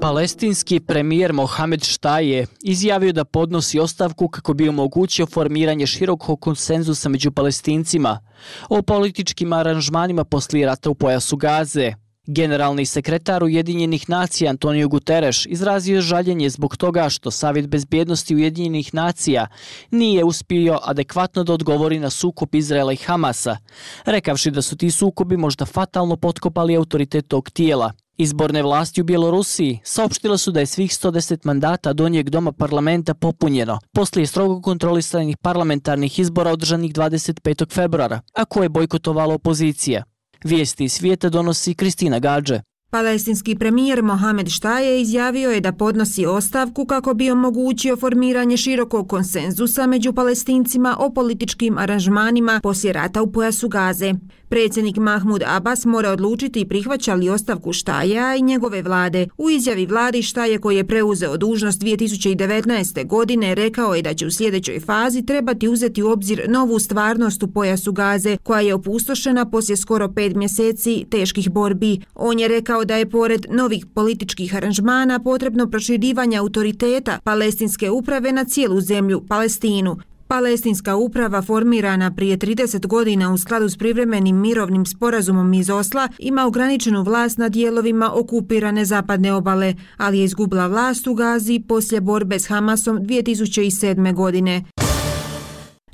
Palestinski 0.00 0.80
premijer 0.80 1.32
Mohamed 1.32 1.84
Štaje 1.84 2.46
izjavio 2.62 3.12
da 3.12 3.24
podnosi 3.24 3.80
ostavku 3.80 4.28
kako 4.28 4.54
bi 4.54 4.68
omogućio 4.68 5.26
formiranje 5.26 5.86
širokog 5.86 6.40
konsenzusa 6.40 7.08
među 7.08 7.30
palestincima 7.32 8.20
o 8.68 8.82
političkim 8.82 9.52
aranžmanima 9.52 10.24
poslije 10.24 10.66
rata 10.66 10.90
u 10.90 10.94
pojasu 10.94 11.36
Gaze. 11.36 11.92
Generalni 12.26 12.86
sekretar 12.86 13.44
Ujedinjenih 13.44 14.08
nacija 14.10 14.50
Antonio 14.50 14.88
Guterres 14.88 15.46
izrazio 15.46 16.00
žaljenje 16.00 16.50
zbog 16.50 16.76
toga 16.76 17.08
što 17.08 17.30
Savjet 17.30 17.68
bezbjednosti 17.68 18.34
Ujedinjenih 18.34 18.94
nacija 18.94 19.46
nije 19.90 20.24
uspio 20.24 20.78
adekvatno 20.82 21.44
da 21.44 21.52
odgovori 21.52 21.98
na 21.98 22.10
sukob 22.10 22.54
Izraela 22.54 22.92
i 22.92 22.96
Hamasa, 22.96 23.56
rekavši 24.04 24.50
da 24.50 24.62
su 24.62 24.76
ti 24.76 24.90
sukobi 24.90 25.36
možda 25.36 25.66
fatalno 25.66 26.16
potkopali 26.16 26.76
autoritet 26.76 27.28
tog 27.28 27.50
tijela. 27.50 27.92
Izborne 28.16 28.62
vlasti 28.62 29.00
u 29.00 29.04
Bjelorusiji 29.04 29.78
saopštile 29.84 30.38
su 30.38 30.52
da 30.52 30.60
je 30.60 30.66
svih 30.66 30.90
110 30.90 31.38
mandata 31.44 31.92
donjeg 31.92 32.30
doma 32.30 32.52
parlamenta 32.52 33.14
popunjeno 33.14 33.78
poslije 33.92 34.26
strogo 34.26 34.60
kontrolisanih 34.60 35.36
parlamentarnih 35.36 36.18
izbora 36.18 36.50
održanih 36.50 36.92
25. 36.92 37.74
februara, 37.74 38.20
a 38.34 38.44
koje 38.44 38.64
je 38.64 38.68
bojkotovala 38.68 39.34
opozicija. 39.34 40.09
Vijesti 40.44 40.84
iz 40.84 40.92
svijeta 40.92 41.28
donosi 41.28 41.74
Kristina 41.74 42.18
Gađe. 42.18 42.60
Palestinski 42.90 43.54
premijer 43.54 44.02
Mohamed 44.02 44.48
Štaje 44.48 45.00
izjavio 45.00 45.50
je 45.50 45.60
da 45.60 45.72
podnosi 45.72 46.26
ostavku 46.26 46.84
kako 46.84 47.14
bi 47.14 47.30
omogućio 47.30 47.96
formiranje 47.96 48.56
širokog 48.56 49.08
konsenzusa 49.08 49.86
među 49.86 50.12
palestincima 50.12 50.96
o 50.98 51.10
političkim 51.10 51.78
aranžmanima 51.78 52.60
poslije 52.62 52.92
rata 52.92 53.22
u 53.22 53.32
pojasu 53.32 53.68
Gaze. 53.68 54.14
Predsjednik 54.50 54.96
Mahmud 54.96 55.42
Abbas 55.46 55.84
mora 55.84 56.10
odlučiti 56.10 56.68
prihvaća 56.68 57.14
li 57.14 57.28
ostavku 57.28 57.72
Štaja 57.72 58.36
i 58.36 58.42
njegove 58.42 58.82
vlade. 58.82 59.26
U 59.38 59.50
izjavi 59.50 59.86
vladi 59.86 60.22
Štaje 60.22 60.58
koji 60.58 60.76
je 60.76 60.86
preuzeo 60.86 61.36
dužnost 61.36 61.82
2019. 61.82 63.06
godine 63.06 63.54
rekao 63.54 63.94
je 63.94 64.02
da 64.02 64.14
će 64.14 64.26
u 64.26 64.30
sljedećoj 64.30 64.80
fazi 64.80 65.26
trebati 65.26 65.68
uzeti 65.68 66.02
u 66.02 66.10
obzir 66.10 66.44
novu 66.48 66.78
stvarnost 66.78 67.42
u 67.42 67.48
pojasu 67.48 67.92
Gaze 67.92 68.36
koja 68.36 68.60
je 68.60 68.74
opustošena 68.74 69.50
poslije 69.50 69.76
skoro 69.76 70.12
pet 70.12 70.36
mjeseci 70.36 71.04
teških 71.10 71.50
borbi. 71.50 72.00
On 72.14 72.38
je 72.38 72.48
rekao 72.48 72.84
da 72.84 72.96
je 72.96 73.10
pored 73.10 73.46
novih 73.50 73.86
političkih 73.94 74.54
aranžmana 74.54 75.18
potrebno 75.18 75.70
proširivanje 75.70 76.36
autoriteta 76.36 77.18
palestinske 77.24 77.90
uprave 77.90 78.32
na 78.32 78.44
cijelu 78.44 78.80
zemlju, 78.80 79.22
Palestinu. 79.28 79.96
Palestinska 80.30 80.96
uprava 80.96 81.42
formirana 81.42 82.10
prije 82.14 82.38
30 82.38 82.86
godina 82.86 83.32
u 83.32 83.38
skladu 83.38 83.68
s 83.68 83.76
privremenim 83.76 84.40
mirovnim 84.40 84.86
sporazumom 84.86 85.54
iz 85.54 85.70
Osla 85.70 86.08
ima 86.18 86.46
ograničenu 86.46 87.02
vlast 87.02 87.38
na 87.38 87.48
dijelovima 87.48 88.10
okupirane 88.14 88.84
zapadne 88.84 89.32
obale, 89.32 89.74
ali 89.96 90.18
je 90.18 90.24
izgubila 90.24 90.66
vlast 90.66 91.06
u 91.06 91.14
Gazi 91.14 91.62
poslije 91.68 92.00
borbe 92.00 92.38
s 92.38 92.46
Hamasom 92.46 92.98
2007. 92.98 94.14
godine. 94.14 94.64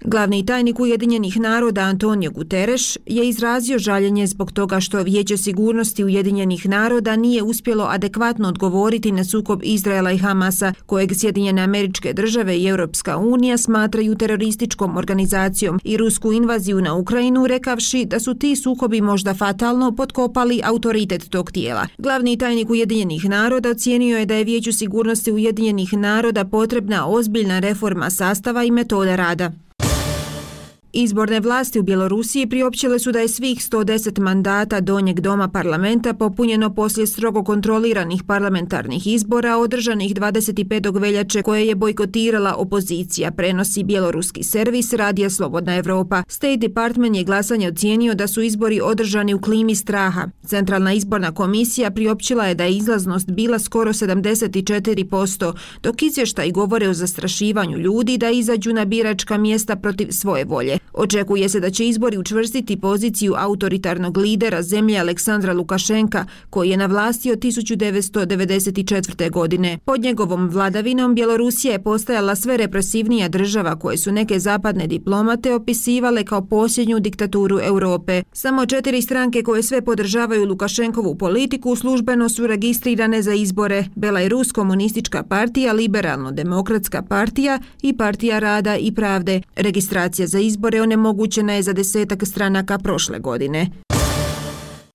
Glavni 0.09 0.47
tajnik 0.47 0.81
Ujedinjenih 0.81 1.41
naroda 1.41 1.81
Antonio 1.81 2.31
Guterres 2.31 2.99
je 3.07 3.29
izrazio 3.29 3.79
žaljenje 3.79 4.27
zbog 4.27 4.53
toga 4.53 4.81
što 4.81 5.03
Vijeće 5.03 5.37
sigurnosti 5.37 6.05
Ujedinjenih 6.05 6.69
naroda 6.69 7.17
nije 7.17 7.43
uspjelo 7.43 7.85
adekvatno 7.85 8.49
odgovoriti 8.49 9.13
na 9.13 9.25
sukob 9.25 9.61
Izraela 9.63 10.13
i 10.13 10.19
Hamasa, 10.19 10.73
kojeg 10.87 11.11
Sjedinjene 11.15 11.63
američke 11.63 12.13
države 12.13 12.59
i 12.59 12.67
Europska 12.67 13.17
unija 13.17 13.57
smatraju 13.57 14.15
terorističkom 14.15 14.97
organizacijom 14.97 15.81
i 15.85 15.97
rusku 15.97 16.33
invaziju 16.33 16.81
na 16.81 16.95
Ukrajinu, 16.95 17.47
rekavši 17.47 18.05
da 18.05 18.21
su 18.21 18.35
ti 18.35 18.57
sukobi 18.57 19.01
možda 19.01 19.35
fatalno 19.35 19.97
potkopali 19.97 20.61
autoritet 20.65 21.29
tog 21.31 21.51
tijela. 21.51 21.87
Glavni 21.99 22.39
tajnik 22.39 22.71
Ujedinjenih 22.71 23.25
naroda 23.25 23.71
ocijenio 23.71 24.19
je 24.19 24.27
da 24.27 24.35
je 24.35 24.45
Vijeću 24.45 24.73
sigurnosti 24.73 25.33
Ujedinjenih 25.33 25.93
naroda 25.93 26.45
potrebna 26.45 27.07
ozbiljna 27.09 27.59
reforma 27.59 28.11
sastava 28.11 28.65
i 28.65 28.71
metoda 28.71 29.17
rada. 29.17 29.66
Izborne 30.99 31.41
vlasti 31.41 31.79
u 31.79 31.83
Bjelorusiji 31.83 32.47
priopćile 32.47 32.99
su 32.99 33.13
da 33.13 33.19
je 33.19 33.29
svih 33.29 33.59
110 33.59 34.21
mandata 34.21 34.81
donjeg 34.81 35.21
doma 35.21 35.49
parlamenta 35.49 36.15
popunjeno 36.15 36.75
poslije 36.75 37.07
strogo 37.07 37.45
kontroliranih 37.45 38.23
parlamentarnih 38.23 39.07
izbora 39.07 39.57
održanih 39.57 40.15
25. 40.15 41.01
veljače 41.01 41.43
koje 41.43 41.67
je 41.67 41.75
bojkotirala 41.75 42.55
opozicija, 42.55 43.31
prenosi 43.31 43.85
bjeloruski 43.85 44.43
servis 44.43 44.93
Radija 44.93 45.31
Slobodna 45.31 45.77
Evropa. 45.77 46.23
State 46.29 46.57
Department 46.57 47.17
je 47.17 47.25
glasanje 47.25 47.69
ocijenio 47.69 48.15
da 48.15 48.27
su 48.27 48.43
izbori 48.43 48.81
održani 48.81 49.35
u 49.35 49.41
klimi 49.41 49.75
straha. 49.75 50.29
Centralna 50.47 50.93
izborna 50.93 51.35
komisija 51.35 51.91
priopćila 51.91 52.47
je 52.47 52.55
da 52.55 52.65
je 52.65 52.77
izlaznost 52.77 53.31
bila 53.31 53.59
skoro 53.59 53.93
74%, 53.93 55.53
dok 55.83 56.03
izvještaj 56.03 56.51
govore 56.51 56.89
o 56.89 56.95
zastrašivanju 56.95 57.79
ljudi 57.79 58.19
da 58.19 58.31
izađu 58.31 58.73
na 58.73 58.85
biračka 58.85 59.39
mjesta 59.39 59.77
protiv 59.77 60.09
svoje 60.11 60.45
volje. 60.45 60.79
Očekuje 60.97 61.49
se 61.49 61.61
da 61.61 61.71
će 61.71 61.89
izbori 61.89 62.19
učvrstiti 62.19 62.81
poziciju 62.81 63.35
autoritarnog 63.37 64.17
lidera 64.17 64.63
zemlje 64.63 64.99
Aleksandra 64.99 65.53
Lukašenka, 65.53 66.25
koji 66.51 66.71
je 66.71 66.77
na 66.77 66.87
vlasti 66.87 67.33
od 67.33 67.39
1994. 67.39 69.31
godine. 69.31 69.79
Pod 69.85 70.01
njegovom 70.01 70.49
vladavinom 70.49 71.15
Bjelorusija 71.15 71.73
je 71.73 71.83
postajala 71.83 72.37
sve 72.37 72.57
represivnija 72.57 73.29
država 73.29 73.79
koje 73.79 73.97
su 73.97 74.13
neke 74.13 74.39
zapadne 74.39 74.87
diplomate 74.87 75.55
opisivale 75.55 76.25
kao 76.25 76.47
posljednju 76.47 77.01
diktaturu 77.01 77.59
Europe. 77.63 78.23
Samo 78.33 78.67
četiri 78.67 79.03
stranke 79.03 79.43
koje 79.43 79.63
sve 79.63 79.83
podržavaju 79.83 80.45
Lukašenkovu 80.45 81.15
politiku 81.15 81.77
službeno 81.77 82.29
su 82.29 82.47
registrirane 82.47 83.23
za 83.23 83.33
izbore. 83.33 83.85
Belarus 83.95 84.53
komunistička 84.53 85.23
partija, 85.23 85.73
liberalno-demokratska 85.73 87.03
partija 87.03 87.59
i 87.83 87.97
partija 87.97 88.39
rada 88.39 88.77
i 88.77 88.95
pravde. 88.95 89.41
Registracija 89.57 90.27
za 90.27 90.39
izbore 90.39 90.86
onemogućena 90.87 91.53
je 91.55 91.63
za 91.63 91.73
desetak 91.73 92.27
stranaka 92.27 92.79
prošle 92.79 93.19
godine. 93.19 93.71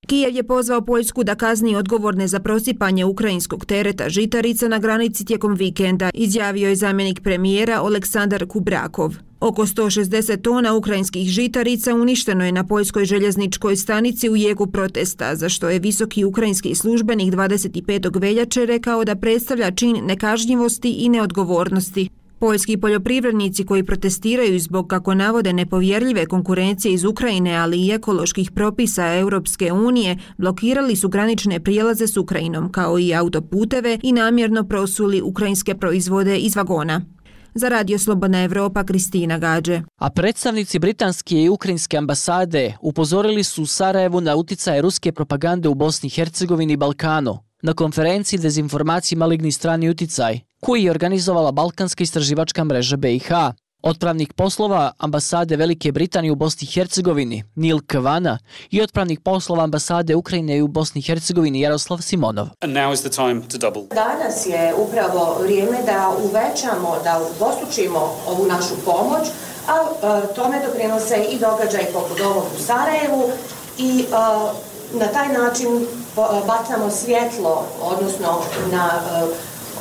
Kijev 0.07 0.36
je 0.36 0.43
pozvao 0.43 0.81
Poljsku 0.81 1.24
da 1.24 1.36
kazni 1.36 1.75
odgovorne 1.75 2.27
za 2.27 2.39
prosipanje 2.39 3.05
ukrajinskog 3.05 3.65
tereta 3.65 4.10
žitarica 4.10 4.67
na 4.67 4.79
granici 4.79 5.25
tijekom 5.25 5.53
vikenda, 5.55 6.10
izjavio 6.13 6.69
je 6.69 6.75
zamjenik 6.75 7.21
premijera 7.24 7.81
Oleksandar 7.81 8.48
Kubrakov. 8.48 9.15
Oko 9.39 9.65
160 9.65 10.41
tona 10.41 10.74
ukrajinskih 10.75 11.29
žitarica 11.29 11.95
uništeno 11.95 12.45
je 12.45 12.51
na 12.51 12.67
poljskoj 12.67 13.05
željezničkoj 13.05 13.75
stanici 13.75 14.29
u 14.29 14.36
jegu 14.36 14.67
protesta, 14.67 15.36
za 15.36 15.50
što 15.50 15.69
je 15.69 15.79
visoki 15.79 16.24
ukrajinski 16.24 16.75
službenik 16.75 17.33
25. 17.33 18.21
veljače 18.21 18.65
rekao 18.65 19.03
da 19.03 19.15
predstavlja 19.15 19.71
čin 19.71 20.05
nekažnjivosti 20.05 20.91
i 20.91 21.10
neodgovornosti. 21.10 22.10
Poljski 22.41 22.77
poljoprivrednici 22.77 23.65
koji 23.65 23.83
protestiraju 23.83 24.60
zbog, 24.60 24.88
kako 24.88 25.13
navode, 25.13 25.53
nepovjerljive 25.53 26.25
konkurencije 26.25 26.93
iz 26.93 27.03
Ukrajine, 27.03 27.55
ali 27.55 27.86
i 27.86 27.91
ekoloških 27.91 28.51
propisa 28.51 29.15
Europske 29.15 29.71
unije, 29.71 30.17
blokirali 30.38 30.95
su 30.95 31.10
granične 31.10 31.60
prijelaze 31.60 32.07
s 32.07 32.17
Ukrajinom, 32.17 32.71
kao 32.71 33.00
i 33.00 33.13
autoputeve 33.15 34.00
i 34.03 34.12
namjerno 34.12 34.63
prosuli 34.63 35.21
ukrajinske 35.21 35.75
proizvode 35.75 36.38
iz 36.38 36.55
vagona. 36.55 37.01
Za 37.53 37.69
Radio 37.69 38.00
Slobodna 38.00 38.43
Evropa 38.43 38.83
Kristina 38.83 39.38
Gađe. 39.38 39.81
A 39.98 40.10
predstavnici 40.10 40.79
britanske 40.79 41.41
i 41.41 41.50
ukrajinske 41.50 41.98
ambasade 41.98 42.77
upozorili 42.81 43.43
su 43.43 43.63
u 43.63 43.65
Sarajevu 43.65 44.21
na 44.21 44.36
uticaje 44.36 44.81
ruske 44.81 45.12
propagande 45.12 45.69
u 45.69 45.74
Bosni 45.74 46.07
i 46.07 46.10
Hercegovini 46.10 46.74
i 46.74 46.77
Balkanu 46.77 47.38
na 47.62 47.74
konferenciji 47.74 48.39
Dezinformaciji 48.39 49.17
maligni 49.17 49.51
strani 49.51 49.89
uticaj, 49.89 50.39
koji 50.62 50.84
je 50.84 50.91
organizovala 50.91 51.51
Balkanska 51.51 52.03
istraživačka 52.03 52.63
mreža 52.63 52.98
BiH. 52.98 53.30
Otpravnik 53.84 54.34
poslova 54.34 54.91
ambasade 54.98 55.56
Velike 55.56 55.91
Britanije 55.91 56.32
u 56.32 56.36
Bosni 56.36 56.68
i 56.68 56.72
Hercegovini 56.72 57.44
Nil 57.56 57.80
Kvana 57.88 58.38
i 58.72 58.82
otpravnik 58.82 59.24
poslova 59.24 59.63
ambasade 59.63 60.15
Ukrajine 60.15 60.63
u 60.63 60.68
Bosni 60.68 61.00
i 61.00 61.01
Hercegovini 61.01 61.62
Jaroslav 61.62 61.98
Simonov. 62.01 62.48
Danas 63.96 64.46
je 64.46 64.74
upravo 64.77 65.38
vrijeme 65.41 65.77
da 65.86 66.13
uvećamo, 66.24 66.96
da 67.03 67.22
udvostručimo 67.32 68.00
ovu 68.27 68.46
našu 68.48 68.75
pomoć, 68.86 69.27
a, 69.68 69.74
a 70.01 70.22
tome 70.36 70.62
doprinose 70.68 71.25
i 71.32 71.39
događaj 71.39 71.86
poput 71.94 72.22
ovog 72.22 72.44
u 72.58 72.62
Sarajevu 72.62 73.30
i 73.77 74.06
a, 74.13 74.51
na 74.94 75.08
taj 75.08 75.27
način 75.27 75.86
bacamo 76.48 76.91
svjetlo, 76.91 77.65
odnosno 77.82 78.41
na 78.72 78.89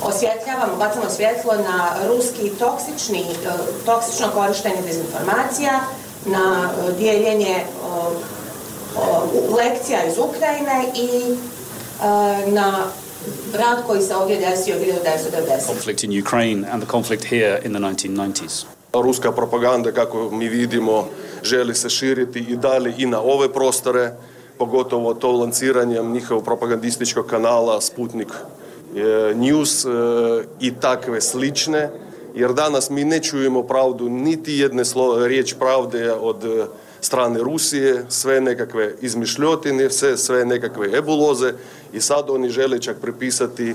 osvjetljavamo, 0.03 0.77
bacamo 0.79 1.11
svjetlo 1.11 1.53
na 1.55 1.97
ruski 2.09 2.51
toksični, 2.59 3.27
toksično 3.87 4.27
korištenje 4.35 4.83
dezinformacija, 4.87 5.81
na 6.27 6.71
dijeljenje 6.99 7.65
lekcija 9.57 10.05
iz 10.05 10.19
Ukrajine 10.19 10.85
i 10.95 11.37
na 12.51 12.85
rad 13.55 13.87
koji 13.87 14.03
se 14.03 14.17
ovdje 14.17 14.37
desio 14.37 14.75
1990. 14.75 15.67
Conflict 15.67 16.05
in 16.05 16.23
Ukraine 16.23 16.69
and 16.73 16.83
the 16.83 16.91
conflict 16.91 17.25
here 17.25 17.61
in 17.65 17.73
the 17.73 17.81
1990s. 17.81 18.65
Ruska 18.93 19.33
propaganda, 19.33 19.93
kako 19.93 20.31
mi 20.31 20.49
vidimo, 20.49 21.09
želi 21.43 21.75
se 21.75 21.91
širiti 21.91 22.39
i 22.39 22.57
dalje 22.57 22.95
i 22.99 23.07
na 23.07 23.21
ove 23.21 23.53
prostore, 23.53 24.13
pogotovo 24.59 25.15
to 25.15 25.33
lanciranjem 25.33 26.13
njihovog 26.13 26.45
propagandističkog 26.45 27.27
kanala 27.27 27.81
Sputnik 27.81 28.29
News 29.35 29.87
i 30.61 30.73
takve 30.81 31.21
slične, 31.21 31.91
jer 32.35 32.53
danas 32.53 32.91
mi 32.91 33.05
ne 33.05 33.23
čujemo 33.23 33.63
pravdu, 33.63 34.09
niti 34.09 34.53
jedne 34.53 34.85
slovo, 34.85 35.27
riječ 35.27 35.55
pravde 35.59 36.13
od 36.13 36.69
strane 37.01 37.39
Rusije, 37.39 38.05
sve 38.09 38.41
nekakve 38.41 38.95
izmišljotine, 39.01 39.91
sve, 39.91 40.17
sve 40.17 40.45
nekakve 40.45 40.99
ebuloze 40.99 41.53
i 41.93 42.01
sad 42.01 42.31
oni 42.31 42.49
žele 42.49 42.81
čak 42.81 43.01
prepisati 43.01 43.75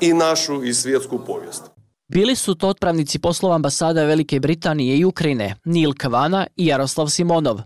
i 0.00 0.12
našu 0.12 0.64
i 0.64 0.74
svjetsku 0.74 1.18
povijest. 1.26 1.62
Bili 2.08 2.36
su 2.36 2.54
to 2.54 2.68
otpravnici 2.68 3.18
poslova 3.18 3.54
ambasada 3.54 4.04
Velike 4.04 4.40
Britanije 4.40 4.98
i 4.98 5.04
Ukrajine, 5.04 5.56
Nil 5.64 5.92
Kavana 5.96 6.46
i 6.56 6.66
Jaroslav 6.66 7.08
Simonov. 7.08 7.58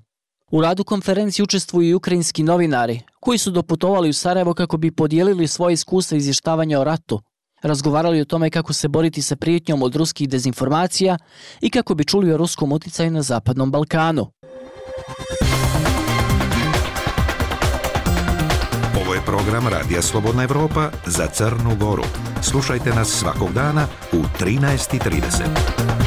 U 0.50 0.60
radu 0.60 0.84
konferenciji 0.84 1.44
učestvuju 1.44 1.88
i 1.88 1.94
ukrajinski 1.94 2.42
novinari, 2.42 3.00
koji 3.20 3.38
su 3.38 3.50
doputovali 3.50 4.08
u 4.08 4.12
Sarajevo 4.12 4.54
kako 4.54 4.76
bi 4.76 4.90
podijelili 4.90 5.46
svoje 5.46 5.72
iskustva 5.72 6.16
izvještavanja 6.16 6.80
o 6.80 6.84
ratu, 6.84 7.20
razgovarali 7.62 8.20
o 8.20 8.24
tome 8.24 8.50
kako 8.50 8.72
se 8.72 8.88
boriti 8.88 9.22
sa 9.22 9.36
prijetnjom 9.36 9.82
od 9.82 9.96
ruskih 9.96 10.28
dezinformacija 10.28 11.18
i 11.60 11.70
kako 11.70 11.94
bi 11.94 12.04
čuli 12.04 12.32
o 12.32 12.36
ruskom 12.36 12.72
uticaju 12.72 13.10
na 13.10 13.22
Zapadnom 13.22 13.70
Balkanu. 13.70 14.26
Ovo 19.02 19.14
je 19.14 19.20
program 19.26 19.68
Radija 19.68 20.02
Slobodna 20.02 20.42
Evropa 20.42 20.90
za 21.06 21.26
Crnu 21.26 21.76
Goru. 21.80 22.04
Slušajte 22.42 22.90
nas 22.90 23.08
svakog 23.08 23.52
dana 23.52 23.86
u 24.12 24.16
13.30. 24.16 25.99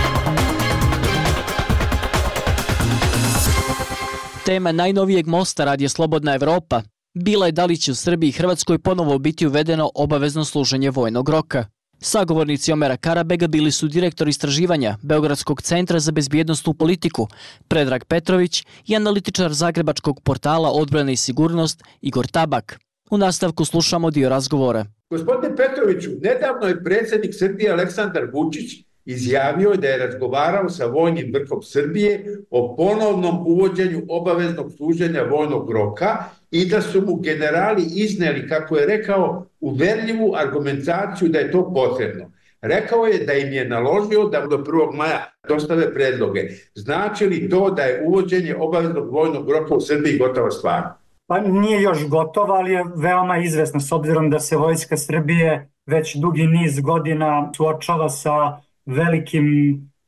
Tema 4.45 4.71
najnovijeg 4.71 5.27
mosta 5.27 5.65
Radija 5.65 5.89
Slobodna 5.89 6.35
Evropa 6.35 6.81
bila 7.13 7.45
je 7.45 7.51
da 7.51 7.65
li 7.65 7.77
će 7.77 7.91
u 7.91 7.95
Srbiji 7.95 8.29
i 8.29 8.31
Hrvatskoj 8.31 8.79
ponovo 8.79 9.17
biti 9.17 9.47
uvedeno 9.47 9.89
obavezno 9.95 10.45
služenje 10.45 10.89
vojnog 10.89 11.29
roka. 11.29 11.65
Sagovornici 12.00 12.71
Omera 12.71 12.97
Karabega 12.97 13.47
bili 13.47 13.71
su 13.71 13.88
direktor 13.88 14.27
istraživanja 14.27 14.97
Beogradskog 15.01 15.62
centra 15.62 16.00
za 16.00 16.12
bezbjednostnu 16.12 16.73
politiku 16.73 17.27
Predrag 17.67 18.03
Petrović 18.05 18.63
i 18.85 18.95
analitičar 18.95 19.53
Zagrebačkog 19.53 20.21
portala 20.23 20.71
Odbrana 20.71 21.12
i 21.12 21.15
sigurnost 21.15 21.83
Igor 22.01 22.27
Tabak. 22.27 22.79
U 23.09 23.17
nastavku 23.17 23.65
slušamo 23.65 24.12
dio 24.12 24.29
razgovora. 24.29 24.85
Gospodine 25.09 25.55
Petroviću, 25.55 26.09
nedavno 26.21 26.67
je 26.67 26.83
predsjednik 26.83 27.33
Srbije 27.39 27.71
Aleksandar 27.71 28.23
Vučić 28.33 28.92
izjavio 29.05 29.75
da 29.75 29.88
je 29.88 29.98
razgovarao 29.98 30.69
sa 30.69 30.86
vojnim 30.86 31.33
vrhom 31.33 31.62
Srbije 31.62 32.38
o 32.50 32.75
ponovnom 32.75 33.48
uvođenju 33.48 34.01
obaveznog 34.10 34.71
služenja 34.77 35.23
vojnog 35.32 35.71
roka 35.71 36.17
i 36.51 36.65
da 36.65 36.82
su 36.82 37.01
mu 37.01 37.15
generali 37.15 37.84
izneli, 37.95 38.47
kako 38.47 38.77
je 38.77 38.86
rekao, 38.86 39.45
uverljivu 39.60 40.34
argumentaciju 40.36 41.30
da 41.30 41.39
je 41.39 41.51
to 41.51 41.73
potrebno. 41.73 42.32
Rekao 42.62 43.06
je 43.06 43.25
da 43.25 43.34
im 43.34 43.54
je 43.54 43.69
naložio 43.69 44.23
da 44.23 44.45
do 44.47 44.58
1. 44.58 44.95
maja 44.95 45.32
dostave 45.47 45.93
predloge. 45.93 46.41
Znači 46.75 47.25
li 47.25 47.49
to 47.49 47.69
da 47.69 47.82
je 47.82 48.04
uvođenje 48.06 48.56
obaveznog 48.56 49.12
vojnog 49.12 49.51
roka 49.51 49.75
u 49.75 49.82
Srbiji 49.82 50.17
gotova 50.17 50.51
stvar? 50.51 50.84
Pa 51.27 51.39
nije 51.39 51.82
još 51.82 52.08
gotova, 52.08 52.56
ali 52.56 52.71
je 52.71 52.84
veoma 52.95 53.38
izvesna 53.38 53.80
s 53.80 53.91
obzirom 53.91 54.30
da 54.30 54.39
se 54.39 54.58
Vojska 54.58 54.97
Srbije 54.97 55.69
već 55.86 56.15
dugi 56.15 56.43
niz 56.43 56.80
godina 56.80 57.51
suočava 57.58 58.10
sa 58.10 58.62
velikim 58.86 59.46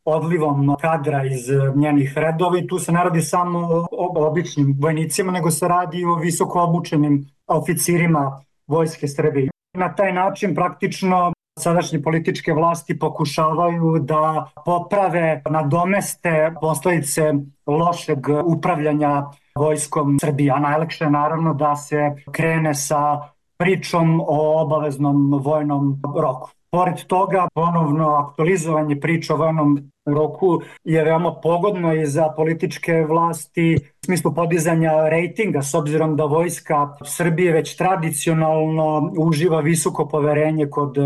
odlivom 0.06 0.76
kadra 0.82 1.26
iz 1.26 1.50
njenih 1.76 2.14
redova 2.18 2.60
i 2.60 2.68
tu 2.68 2.80
se 2.80 2.92
ne 2.92 3.04
radi 3.04 3.22
samo 3.22 3.60
o 3.92 4.28
običnim 4.28 4.78
vojnicima, 4.80 5.32
nego 5.32 5.52
se 5.52 5.68
radi 5.68 6.06
o 6.06 6.16
visoko 6.16 6.62
obučenim 6.62 7.26
oficirima 7.48 8.42
Vojske 8.68 9.08
Srbije. 9.08 9.50
Na 9.78 9.96
taj 9.96 10.14
način 10.14 10.56
praktično 10.56 11.34
sadašnje 11.60 12.02
političke 12.02 12.54
vlasti 12.54 13.00
pokušavaju 13.00 14.00
da 14.00 14.52
poprave, 14.66 15.42
nadomeste 15.50 16.54
posledice 16.62 17.34
lošeg 17.68 18.20
upravljanja 18.46 19.24
vojskom 19.56 20.18
Srbije. 20.22 20.52
A 20.52 20.60
najlakše 20.60 21.04
je 21.04 21.10
naravno 21.10 21.54
da 21.54 21.76
se 21.76 22.16
krene 22.32 22.74
sa 22.74 23.22
pričom 23.58 24.22
o 24.28 24.62
obaveznom 24.62 25.42
vojnom 25.44 26.02
roku. 26.16 26.50
Pored 26.76 27.06
toga, 27.08 27.48
ponovno 27.54 28.10
aktualizovanje 28.10 29.00
priča 29.00 29.34
o 29.34 29.38
vojnom 29.38 29.92
roku 30.06 30.62
je 30.84 31.04
veoma 31.04 31.32
pogodno 31.44 31.94
i 31.94 32.06
za 32.06 32.30
političke 32.36 33.06
vlasti 33.10 33.78
u 33.80 34.06
smislu 34.06 34.34
podizanja 34.34 35.10
rejtinga, 35.10 35.62
s 35.62 35.74
obzirom 35.74 36.16
da 36.16 36.26
vojska 36.26 36.98
Srbije 37.06 37.54
već 37.54 37.76
tradicionalno 37.76 39.14
uživa 39.18 39.60
visoko 39.60 40.08
poverenje 40.08 40.70
kod 40.70 40.98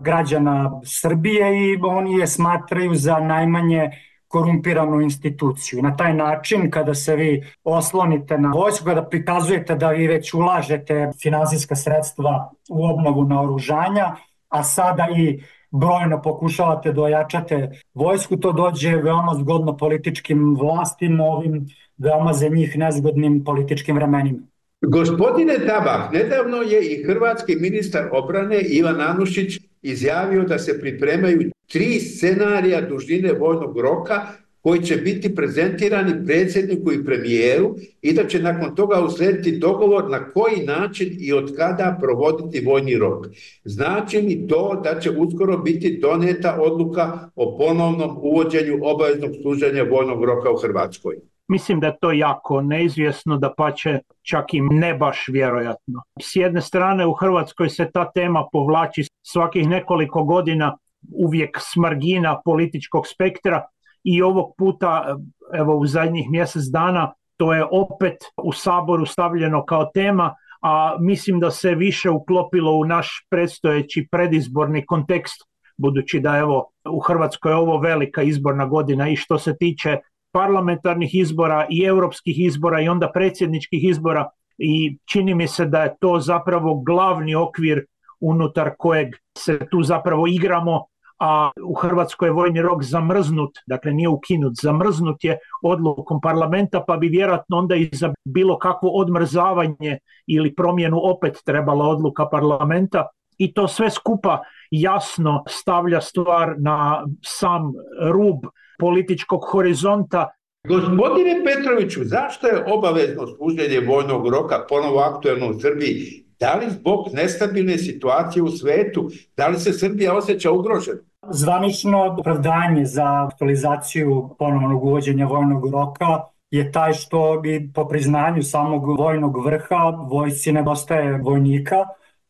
građana 0.00 0.80
Srbije 0.84 1.72
i 1.72 1.78
oni 1.82 2.18
je 2.18 2.26
smatraju 2.26 2.94
za 2.94 3.18
najmanje 3.18 3.90
korumpiranu 4.28 5.00
instituciju. 5.00 5.82
Na 5.82 5.96
taj 5.96 6.14
način, 6.14 6.70
kada 6.70 6.94
se 6.94 7.16
vi 7.16 7.46
oslonite 7.64 8.38
na 8.38 8.52
vojsku, 8.54 8.84
kada 8.84 9.02
prikazujete 9.02 9.74
da 9.74 9.90
vi 9.90 10.06
već 10.06 10.34
ulažete 10.34 11.10
finansijska 11.22 11.76
sredstva 11.76 12.50
u 12.70 12.86
obnovu 12.86 13.24
naoružanja, 13.24 14.16
a 14.48 14.64
sada 14.64 15.08
i 15.16 15.42
brojno 15.70 16.22
pokušavate 16.22 16.92
da 16.92 17.02
ojačate 17.02 17.70
vojsku, 17.94 18.36
to 18.36 18.52
dođe 18.52 18.96
veoma 18.96 19.34
zgodno 19.34 19.76
političkim 19.76 20.56
vlastima, 20.58 21.24
ovim 21.24 21.66
veoma 21.98 22.32
za 22.32 22.48
njih 22.48 22.78
nezgodnim 22.78 23.44
političkim 23.44 23.96
vremenima. 23.96 24.38
Gospodine 24.80 25.54
Tabak, 25.66 26.12
nedavno 26.12 26.56
je 26.56 26.80
i 26.92 27.04
hrvatski 27.04 27.56
ministar 27.56 28.08
obrane 28.12 28.60
Ivan 28.60 29.00
Anušić 29.00 29.58
izjavio 29.82 30.44
da 30.44 30.58
se 30.58 30.80
pripremaju 30.80 31.50
tri 31.72 32.00
scenarija 32.00 32.80
dužine 32.80 33.32
vojnog 33.32 33.80
roka 33.80 34.26
koji 34.66 34.82
će 34.82 34.96
biti 34.96 35.34
prezentirani 35.34 36.24
predsjedniku 36.26 36.92
i 36.92 37.04
premijeru 37.04 37.74
i 38.02 38.12
da 38.12 38.26
će 38.26 38.42
nakon 38.42 38.74
toga 38.74 39.00
uslediti 39.00 39.58
dogovor 39.58 40.10
na 40.10 40.30
koji 40.30 40.64
način 40.66 41.08
i 41.20 41.32
od 41.32 41.56
kada 41.56 41.98
provoditi 42.00 42.66
vojni 42.66 42.96
rok. 42.98 43.26
Znači 43.64 44.18
li 44.18 44.46
to 44.48 44.80
da 44.84 45.00
će 45.00 45.10
uskoro 45.10 45.58
biti 45.58 45.98
doneta 46.02 46.58
odluka 46.60 47.30
o 47.36 47.56
ponovnom 47.58 48.18
uvođenju 48.22 48.78
obaveznog 48.82 49.30
služenja 49.42 49.82
vojnog 49.90 50.24
roka 50.24 50.50
u 50.50 50.56
Hrvatskoj? 50.56 51.16
Mislim 51.48 51.80
da 51.80 51.86
je 51.86 51.98
to 52.00 52.12
jako 52.12 52.60
neizvjesno, 52.60 53.36
da 53.36 53.54
pa 53.56 53.72
će 53.72 53.98
čak 54.22 54.54
i 54.54 54.60
ne 54.60 54.94
baš 54.94 55.28
vjerojatno. 55.28 56.02
S 56.22 56.36
jedne 56.36 56.60
strane 56.60 57.06
u 57.06 57.12
Hrvatskoj 57.12 57.68
se 57.68 57.90
ta 57.94 58.10
tema 58.14 58.44
povlači 58.52 59.02
svakih 59.22 59.68
nekoliko 59.68 60.24
godina 60.24 60.76
uvijek 61.12 61.58
s 61.60 61.76
margina 61.76 62.40
političkog 62.44 63.06
spektra, 63.06 63.66
i 64.06 64.22
ovog 64.22 64.54
puta, 64.58 65.16
evo 65.54 65.76
u 65.76 65.86
zadnjih 65.86 66.30
mjesec 66.30 66.62
dana, 66.72 67.12
to 67.36 67.54
je 67.54 67.64
opet 67.64 68.16
u 68.42 68.52
saboru 68.52 69.06
stavljeno 69.06 69.64
kao 69.64 69.90
tema, 69.94 70.34
a 70.62 70.96
mislim 71.00 71.40
da 71.40 71.50
se 71.50 71.74
više 71.74 72.10
uklopilo 72.10 72.72
u 72.72 72.84
naš 72.84 73.26
predstojeći 73.30 74.08
predizborni 74.10 74.86
kontekst 74.86 75.42
budući 75.76 76.20
da 76.20 76.36
evo 76.36 76.70
u 76.90 77.00
Hrvatskoj 77.00 77.52
je 77.52 77.56
ovo 77.56 77.78
velika 77.78 78.22
izborna 78.22 78.66
godina 78.66 79.08
i 79.08 79.16
što 79.16 79.38
se 79.38 79.56
tiče 79.56 79.98
parlamentarnih 80.32 81.14
izbora 81.14 81.66
i 81.70 81.84
europskih 81.84 82.40
izbora 82.40 82.80
i 82.80 82.88
onda 82.88 83.10
predsjedničkih 83.12 83.84
izbora 83.84 84.28
i 84.58 84.98
čini 85.04 85.34
mi 85.34 85.48
se 85.48 85.66
da 85.66 85.82
je 85.82 85.96
to 86.00 86.20
zapravo 86.20 86.74
glavni 86.74 87.34
okvir 87.34 87.84
unutar 88.20 88.70
kojeg 88.78 89.08
se 89.38 89.58
tu 89.70 89.82
zapravo 89.82 90.26
igramo 90.26 90.84
a 91.18 91.50
u 91.64 91.74
Hrvatskoj 91.74 92.28
je 92.28 92.32
vojni 92.32 92.62
rok 92.62 92.82
zamrznut, 92.82 93.58
dakle 93.66 93.92
nije 93.92 94.08
ukinut, 94.08 94.52
zamrznut 94.62 95.24
je 95.24 95.38
odlukom 95.62 96.20
parlamenta, 96.20 96.84
pa 96.86 96.96
bi 96.96 97.08
vjerojatno 97.08 97.56
onda 97.56 97.74
i 97.76 97.88
za 97.92 98.14
bilo 98.24 98.58
kakvo 98.58 98.90
odmrzavanje 98.90 99.98
ili 100.26 100.54
promjenu 100.54 101.00
opet 101.02 101.38
trebala 101.44 101.88
odluka 101.88 102.26
parlamenta 102.28 103.06
i 103.38 103.54
to 103.54 103.68
sve 103.68 103.90
skupa 103.90 104.40
jasno 104.70 105.44
stavlja 105.48 106.00
stvar 106.00 106.54
na 106.58 107.04
sam 107.24 107.72
rub 108.12 108.44
političkog 108.78 109.40
horizonta. 109.50 110.28
Gospodine 110.68 111.44
Petroviću, 111.44 112.00
zašto 112.04 112.46
je 112.46 112.64
obavezno 112.72 113.26
služenje 113.26 113.80
vojnog 113.88 114.28
roka 114.28 114.66
ponovo 114.68 114.98
aktuelno 114.98 115.50
u 115.50 115.60
Srbiji 115.60 116.25
Da 116.40 116.54
li 116.54 116.70
zbog 116.70 117.06
nestabilne 117.12 117.78
situacije 117.78 118.42
u 118.42 118.48
svetu, 118.48 119.08
da 119.36 119.48
li 119.48 119.58
se 119.58 119.72
Srbija 119.72 120.16
osjeća 120.16 120.50
ugrožena? 120.50 120.98
Zvanično 121.30 122.16
opravdanje 122.18 122.84
za 122.84 123.26
aktualizaciju 123.26 124.36
ponovnog 124.38 124.84
uvođenja 124.84 125.26
vojnog 125.26 125.70
roka 125.72 126.06
je 126.50 126.72
taj 126.72 126.92
što 126.92 127.40
bi 127.42 127.70
po 127.74 127.88
priznanju 127.88 128.42
samog 128.42 128.98
vojnog 128.98 129.44
vrha 129.44 129.90
vojci 130.10 130.52
nedostaje 130.52 131.18
vojnika, 131.22 131.76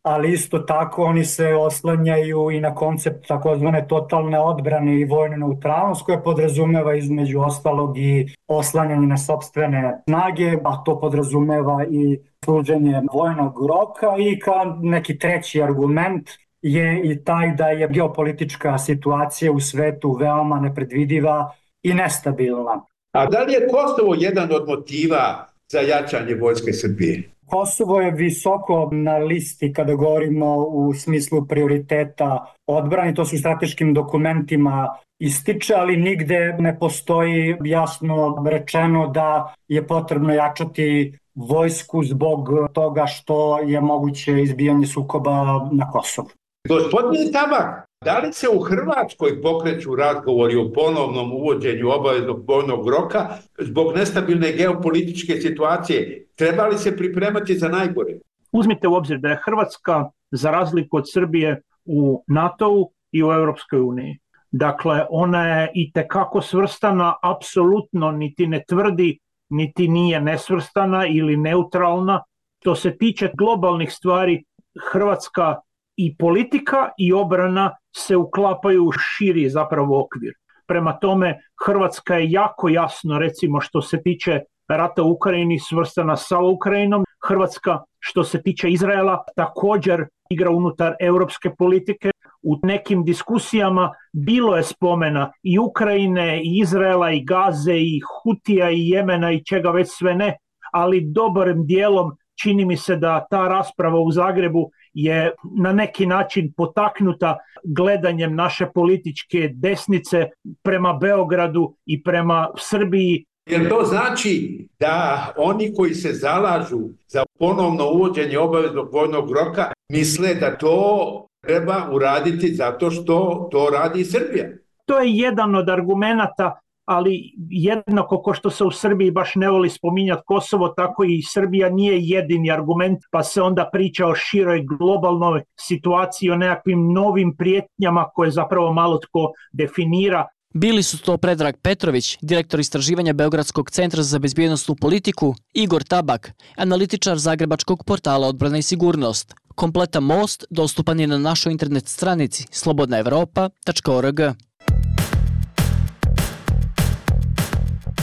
ali 0.07 0.33
isto 0.33 0.59
tako 0.59 1.03
oni 1.03 1.25
se 1.25 1.55
oslanjaju 1.55 2.51
i 2.51 2.61
na 2.61 2.75
koncept 2.75 3.27
takozvane 3.29 3.87
totalne 3.88 4.40
odbrane 4.40 5.01
i 5.01 5.05
vojne 5.05 5.37
neutralnost 5.37 6.05
koje 6.05 6.23
podrazumeva 6.23 6.95
između 6.95 7.40
ostalog 7.40 7.99
i 7.99 8.29
oslanjanje 8.47 9.07
na 9.07 9.19
sobstvene 9.19 10.03
snage, 10.09 10.53
a 10.64 10.85
to 10.85 11.01
podrazumeva 11.01 11.85
i 11.90 12.19
služenje 12.45 13.03
vojnog 13.12 13.66
roka 13.69 14.14
i 14.19 14.38
kao 14.38 14.79
neki 14.83 15.19
treći 15.19 15.62
argument 15.62 16.31
je 16.62 17.03
i 17.05 17.25
taj 17.25 17.55
da 17.55 17.69
je 17.69 17.88
geopolitička 17.88 18.79
situacija 18.79 19.53
u 19.53 19.61
svetu 19.61 20.12
veoma 20.12 20.61
nepredvidiva 20.61 21.53
i 21.83 21.95
nestabilna. 21.95 22.85
A 23.12 23.27
da 23.27 23.42
li 23.42 23.53
je 23.53 23.69
Kosovo 23.69 24.14
jedan 24.19 24.49
od 24.53 24.69
motiva 24.69 25.47
za 25.69 25.81
jačanje 25.81 26.35
vojske 26.35 26.73
Srbije? 26.73 27.23
Kosovo 27.47 28.01
je 28.01 28.11
visoko 28.11 28.89
na 28.93 29.17
listi 29.17 29.73
kada 29.73 29.95
govorimo 29.95 30.57
u 30.57 30.95
smislu 30.95 31.47
prioriteta 31.47 32.55
odbrani, 32.67 33.15
to 33.15 33.25
su 33.25 33.39
strateškim 33.39 33.95
dokumentima 33.95 34.89
ističe, 35.19 35.75
ali 35.75 35.97
nigde 35.97 36.57
ne 36.59 36.79
postoji 36.79 37.57
jasno 37.65 38.45
rečeno 38.49 39.07
da 39.07 39.55
je 39.69 39.87
potrebno 39.87 40.35
jačati 40.35 41.19
vojsku 41.35 42.05
zbog 42.05 42.49
toga 42.73 43.07
što 43.07 43.59
je 43.59 43.81
moguće 43.81 44.43
izbijanje 44.43 44.87
sukoba 44.87 45.69
na 45.73 45.91
Kosovu. 45.91 46.29
Gospodine 46.69 47.33
Tabak, 47.33 47.86
da 48.05 48.19
li 48.19 48.33
se 48.33 48.49
u 48.49 48.61
Hrvatskoj 48.61 49.43
pokreću 49.43 49.95
razgovori 49.95 50.57
o 50.57 50.73
ponovnom 50.73 51.33
uvođenju 51.33 51.91
obaveznog 51.91 52.49
vojnog 52.49 52.89
roka 52.89 53.29
zbog 53.59 53.97
nestabilne 53.97 54.53
geopolitičke 54.53 55.41
situacije? 55.41 56.27
Treba 56.37 56.67
li 56.67 56.79
se 56.79 56.97
pripremati 56.97 57.59
za 57.59 57.69
najgore? 57.69 58.19
Uzmite 58.53 58.89
u 58.89 58.95
obzir 58.95 59.19
da 59.19 59.29
je 59.29 59.41
Hrvatska, 59.45 60.05
za 60.31 60.51
razliku 60.51 60.97
od 60.97 61.05
Srbije, 61.13 61.63
u 61.85 62.25
NATO-u 62.27 62.93
i 63.13 63.25
u 63.25 63.33
Europskoj 63.33 63.81
uniji. 63.81 64.19
Dakle, 64.51 65.07
ona 65.11 65.47
je 65.47 65.71
i 65.75 65.93
tekako 65.93 66.41
svrstana, 66.43 67.15
apsolutno 67.23 68.11
niti 68.11 68.47
ne 68.47 68.65
tvrdi, 68.69 69.19
niti 69.51 69.89
nije 69.89 70.21
nesvrstana 70.21 71.07
ili 71.07 71.37
neutralna. 71.37 72.23
To 72.65 72.75
se 72.75 72.97
tiče 72.99 73.31
globalnih 73.35 73.93
stvari, 73.93 74.45
Hrvatska 74.93 75.57
i 75.97 76.17
politika 76.17 76.89
i 76.99 77.13
obrana 77.13 77.77
se 77.97 78.17
uklapaju 78.17 78.85
u 78.85 78.93
širi 78.93 79.49
zapravo 79.49 80.05
okvir. 80.05 80.33
Prema 80.67 80.99
tome, 80.99 81.41
Hrvatska 81.67 82.15
je 82.15 82.31
jako 82.31 82.69
jasno, 82.69 83.19
recimo 83.19 83.61
što 83.61 83.83
se 83.83 84.03
tiče 84.03 84.41
rata 84.69 85.03
u 85.03 85.13
Ukrajini, 85.13 85.59
svrstana 85.59 86.17
sa 86.17 86.39
Ukrajinom. 86.39 87.05
Hrvatska, 87.29 87.79
što 87.99 88.25
se 88.25 88.43
tiče 88.43 88.71
Izraela, 88.71 89.25
također 89.37 90.07
igra 90.31 90.51
unutar 90.51 90.95
europske 91.01 91.51
politike. 91.59 92.11
U 92.43 92.59
nekim 92.63 93.05
diskusijama 93.05 93.93
bilo 94.13 94.57
je 94.57 94.63
spomena 94.63 95.33
i 95.43 95.59
Ukrajine, 95.59 96.43
i 96.43 96.59
Izraela, 96.63 97.11
i 97.11 97.25
Gaze, 97.25 97.77
i 97.77 98.01
Hutija, 98.01 98.71
i 98.71 98.89
Jemena, 98.89 99.33
i 99.33 99.45
čega 99.45 99.71
već 99.71 99.89
sve 99.91 100.15
ne, 100.15 100.37
ali 100.73 101.01
dobrim 101.01 101.67
dijelom 101.67 102.17
čini 102.43 102.65
mi 102.65 102.77
se 102.77 102.97
da 102.97 103.27
ta 103.31 103.49
rasprava 103.49 104.01
u 104.01 104.11
Zagrebu 104.11 104.71
je 104.97 105.33
na 105.57 105.73
neki 105.73 106.07
način 106.07 106.53
potaknuta 106.57 107.37
gledanjem 107.65 108.35
naše 108.35 108.67
političke 108.75 109.51
desnice 109.53 110.27
prema 110.63 110.93
Beogradu 110.93 111.75
i 111.87 112.03
prema 112.03 112.49
Srbiji. 112.59 113.25
Jer 113.51 113.69
to 113.69 113.83
znači 113.85 114.67
da 114.81 115.27
oni 115.37 115.75
koji 115.75 115.95
se 115.95 116.13
zalažu 116.13 116.81
za 117.09 117.25
ponovno 117.39 117.91
uvođenje 117.91 118.39
obaveznog 118.39 118.93
vojnog 118.93 119.31
roka 119.31 119.73
misle 119.93 120.35
da 120.35 120.59
to 120.59 121.27
treba 121.45 121.89
uraditi 121.93 122.55
zato 122.55 122.91
što 122.91 123.49
to 123.53 123.71
radi 123.73 124.05
Srbija. 124.05 124.49
To 124.85 124.99
je 124.99 125.13
jedan 125.13 125.55
od 125.55 125.69
argumenta 125.69 126.61
ali 126.87 127.35
jednako 127.51 128.22
ko 128.22 128.35
što 128.35 128.51
se 128.51 128.64
u 128.64 128.70
Srbiji 128.70 129.11
baš 129.11 129.35
ne 129.35 129.51
voli 129.51 129.70
spominjati 129.70 130.22
Kosovo, 130.27 130.68
tako 130.68 131.05
i 131.05 131.22
Srbija 131.22 131.70
nije 131.70 132.01
jedini 132.01 132.51
argument, 132.51 132.99
pa 133.11 133.22
se 133.22 133.42
onda 133.42 133.68
priča 133.72 134.07
o 134.07 134.14
široj 134.14 134.64
globalnoj 134.79 135.42
situaciji, 135.61 136.31
o 136.31 136.37
nekakvim 136.37 136.92
novim 136.92 137.37
prijetnjama 137.37 138.09
koje 138.14 138.31
zapravo 138.31 138.72
malo 138.72 138.99
tko 138.99 139.33
definira. 139.53 140.27
Bili 140.55 140.83
su 140.83 140.99
to 140.99 141.16
Predrag 141.16 141.55
Petrović, 141.62 142.18
direktor 142.22 142.61
istraživanja 142.61 143.12
Beogradskog 143.12 143.70
centra 143.70 144.03
za 144.03 144.18
bezbjednostnu 144.18 144.75
politiku, 144.75 145.35
Igor 145.55 145.83
Tabak, 145.83 146.33
analitičar 146.57 147.18
Zagrebačkog 147.18 147.85
portala 147.85 148.29
Odbrana 148.29 148.59
i 148.59 148.62
sigurnost. 148.62 149.35
Kompletan 149.55 150.03
most 150.03 150.44
dostupan 150.51 151.01
je 151.01 151.07
na 151.07 151.18
našoj 151.18 151.53
internet 151.53 151.88
stranici 151.88 152.46
slobodnaevropa.org. 152.51 154.20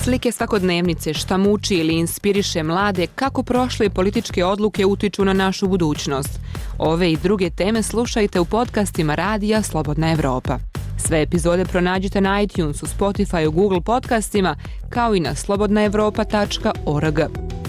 Slike 0.03 0.31
svakodnevnice 0.31 1.13
šta 1.13 1.37
muči 1.37 1.75
ili 1.75 1.93
inspiriše 1.93 2.63
mlade 2.63 3.07
kako 3.07 3.43
prošle 3.43 3.89
političke 3.89 4.45
odluke 4.45 4.85
utiču 4.85 5.25
na 5.25 5.33
našu 5.33 5.67
budućnost. 5.67 6.39
Ove 6.77 7.11
i 7.11 7.17
druge 7.17 7.49
teme 7.49 7.83
slušajte 7.83 8.39
u 8.39 8.45
podcastima 8.45 9.15
Radija 9.15 9.61
Slobodna 9.61 10.11
Evropa. 10.11 10.59
Sve 10.97 11.21
epizode 11.21 11.65
pronađite 11.65 12.21
na 12.21 12.41
iTunesu, 12.41 12.85
Spotify, 12.85 13.51
Google 13.51 13.81
podcastima, 13.81 14.55
kao 14.89 15.15
i 15.15 15.19
na 15.19 15.35
slobodnaevropa.org. 15.35 17.19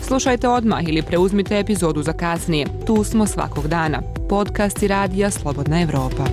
Slušajte 0.03 0.49
odmah 0.49 0.89
ili 0.89 1.03
preuzmite 1.03 1.59
epizodu 1.59 2.03
za 2.03 2.13
kasnije. 2.13 2.67
Tu 2.87 3.05
smo 3.05 3.27
svakog 3.27 3.69
dana. 3.69 4.03
Podcasti 4.29 4.89
Radija 4.89 5.31
Slobodna 5.31 5.83
Evropa. 5.83 6.25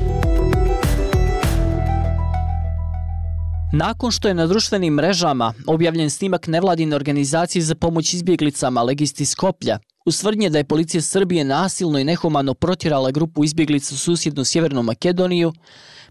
Nakon 3.74 4.12
što 4.12 4.28
je 4.28 4.34
na 4.34 4.48
društvenim 4.48 4.94
mrežama 4.94 5.54
objavljen 5.68 6.10
snimak 6.10 6.48
nevladine 6.48 6.96
organizacije 6.96 7.62
za 7.62 7.76
pomoć 7.76 8.14
izbjeglicama 8.14 8.84
Legisti 8.84 9.26
Skoplja, 9.26 9.80
u 10.06 10.12
svrdnje 10.12 10.50
da 10.50 10.58
je 10.58 10.64
policija 10.64 11.02
Srbije 11.02 11.44
nasilno 11.44 12.00
i 12.00 12.04
nehumano 12.04 12.54
protjerala 12.54 13.12
grupu 13.12 13.44
izbjeglica 13.44 13.96
u 13.96 13.98
susjednu 13.98 14.44
Sjevernu 14.44 14.84
Makedoniju, 14.84 15.54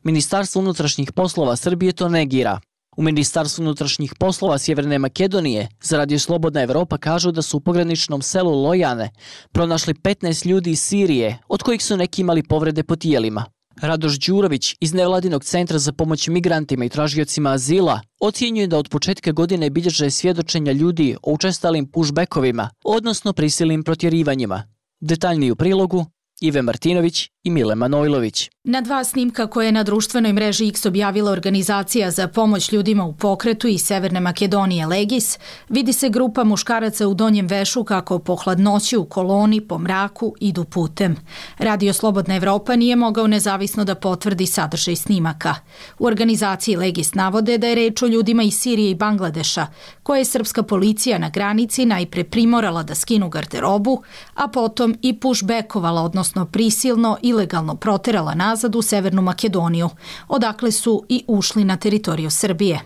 Ministarstvo 0.03 0.61
unutrašnjih 0.61 1.13
poslova 1.13 1.57
Srbije 1.57 1.93
to 1.93 2.09
negira. 2.09 2.61
U 2.97 3.03
Ministarstvu 3.03 3.63
unutrašnjih 3.63 4.15
poslova 4.19 4.59
Sjeverne 4.59 4.99
Makedonije 4.99 5.69
za 5.83 5.97
Radio 5.97 6.19
Slobodna 6.19 6.63
Evropa 6.63 6.99
kažu 6.99 7.31
da 7.31 7.43
su 7.43 7.57
u 7.57 7.61
pograničnom 7.61 8.23
selu 8.23 8.63
Lojane 8.63 9.11
pronašli 9.53 9.95
15 9.95 10.47
ljudi 10.47 10.71
iz 10.71 10.81
Sirije, 10.81 11.39
od 11.49 11.63
kojih 11.63 11.85
su 11.85 11.97
neki 11.97 12.21
imali 12.21 12.43
povrede 12.43 12.83
po 12.83 12.97
tijelima. 12.97 13.45
Radoš 13.77 14.19
Đurović 14.19 14.77
iz 14.81 14.95
Nevladinog 14.95 15.45
centra 15.45 15.79
za 15.79 15.93
pomoć 15.93 16.29
migrantima 16.29 16.85
i 16.85 16.89
tražiocima 16.89 17.51
azila 17.51 18.01
ocjenjuje 18.21 18.67
da 18.67 18.79
od 18.79 18.89
početka 18.89 19.33
godine 19.33 19.71
bilježe 19.71 20.11
svjedočenja 20.11 20.73
ljudi 20.73 21.17
o 21.23 21.33
učestalim 21.33 21.91
pushbackovima, 21.91 22.71
odnosno 22.85 23.33
prisilnim 23.33 23.83
protjerivanjima. 23.83 24.63
Detaljniji 25.01 25.51
u 25.51 25.57
prilogu 25.57 26.07
Ive 26.41 26.63
Martinović 26.63 27.29
i 27.45 27.51
Mile 27.51 27.75
Manojlović. 27.75 28.51
Na 28.65 28.81
dva 28.81 29.05
snimka 29.05 29.47
koje 29.47 29.67
je 29.67 29.73
na 29.73 29.83
društvenoj 29.83 30.33
mreži 30.33 30.69
X 30.69 30.87
objavila 30.87 31.33
organizacija 31.33 32.11
za 32.11 32.29
pomoć 32.29 32.73
ljudima 32.73 33.05
u 33.05 33.13
pokretu 33.13 33.69
iz 33.69 33.83
Severne 33.83 34.21
Makedonije 34.21 34.87
Legis, 34.87 35.39
vidi 35.69 35.93
se 35.93 36.09
grupa 36.09 36.45
muškaraca 36.45 37.09
u 37.09 37.15
donjem 37.15 37.47
vešu 37.47 37.85
kako 37.85 38.19
po 38.19 38.37
hladnoći 38.37 38.97
u 38.97 39.05
koloni, 39.05 39.61
po 39.61 39.79
mraku 39.79 40.35
idu 40.41 40.65
putem. 40.65 41.17
Radio 41.59 41.93
Slobodna 41.93 42.37
Evropa 42.37 42.77
nije 42.77 42.97
mogao 42.97 43.27
nezavisno 43.27 43.85
da 43.85 43.95
potvrdi 43.95 44.47
sadržaj 44.47 44.97
snimaka. 44.97 45.55
U 45.99 46.07
organizaciji 46.07 46.77
Legis 46.77 47.15
navode 47.15 47.59
da 47.59 47.67
je 47.67 47.75
reč 47.75 48.03
o 48.03 48.07
ljudima 48.07 48.43
iz 48.43 48.55
Sirije 48.55 48.91
i 48.91 48.95
Bangladeša, 48.95 49.67
koje 50.03 50.19
je 50.21 50.25
srpska 50.25 50.63
policija 50.63 51.19
na 51.19 51.31
granici 51.31 51.87
najpre 51.87 52.25
primorala 52.25 52.83
da 52.83 52.95
skinu 52.95 53.29
garderobu, 53.29 54.03
a 54.35 54.49
potom 54.49 54.95
i 55.03 55.21
pushbackovala, 55.21 56.03
odnosno 56.03 56.47
prisilno 56.47 57.19
ilegalno 57.31 57.75
proterala 57.77 58.35
nazad 58.35 58.77
u 58.77 58.83
Severnu 58.83 59.23
Makedoniju, 59.23 59.89
odakle 60.29 60.73
su 60.73 61.05
i 61.09 61.25
ušli 61.27 61.65
na 61.65 61.77
teritoriju 61.77 62.31
Srbije. 62.31 62.81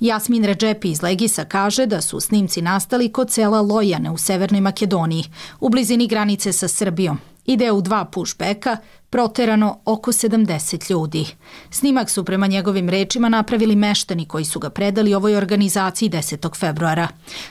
Jasmin 0.00 0.44
Redžepi 0.44 0.90
iz 0.90 1.02
Legisa 1.02 1.44
kaže 1.44 1.86
da 1.86 2.00
su 2.00 2.20
snimci 2.20 2.62
nastali 2.62 3.12
kod 3.12 3.30
sela 3.30 3.60
Lojane 3.60 4.10
u 4.10 4.18
Severnoj 4.18 4.60
Makedoniji, 4.60 5.24
u 5.60 5.68
blizini 5.68 6.06
granice 6.06 6.52
sa 6.52 6.68
Srbijom. 6.68 7.18
Ide 7.50 7.72
u 7.72 7.80
dva 7.80 8.04
pushbacka, 8.04 8.76
proterano 9.10 9.80
oko 9.84 10.12
70 10.12 10.90
ljudi. 10.90 11.26
Snimak 11.70 12.10
su 12.10 12.24
prema 12.24 12.46
njegovim 12.46 12.88
rečima 12.88 13.28
napravili 13.28 13.76
meštani 13.76 14.24
koji 14.24 14.44
su 14.44 14.58
ga 14.58 14.70
predali 14.70 15.14
ovoj 15.14 15.36
organizaciji 15.36 16.10
10. 16.10 16.58
februara. 16.58 17.08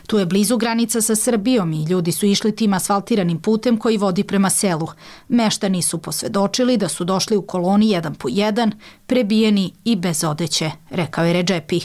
Tu 0.08 0.20
je 0.20 0.26
blizu 0.26 0.58
granica 0.58 1.02
sa 1.02 1.16
Srbijom 1.16 1.74
i 1.74 1.84
ljudi 1.84 2.12
su 2.12 2.26
išli 2.26 2.56
tim 2.56 2.74
asfaltiranim 2.74 3.42
putem 3.42 3.78
koji 3.78 3.98
vodi 3.98 4.24
prema 4.24 4.50
selu. 4.50 4.88
Meštani 5.28 5.82
su 5.82 5.98
posvedočili 5.98 6.78
da 6.78 6.88
su 6.88 7.04
došli 7.04 7.38
u 7.38 7.42
koloni 7.42 7.90
jedan 7.90 8.16
po 8.16 8.28
jedan, 8.32 8.72
prebijeni 9.08 9.74
i 9.84 9.96
bez 9.96 10.24
odeće, 10.24 10.72
rekao 10.90 11.26
je 11.26 11.34
Redžepi. 11.34 11.80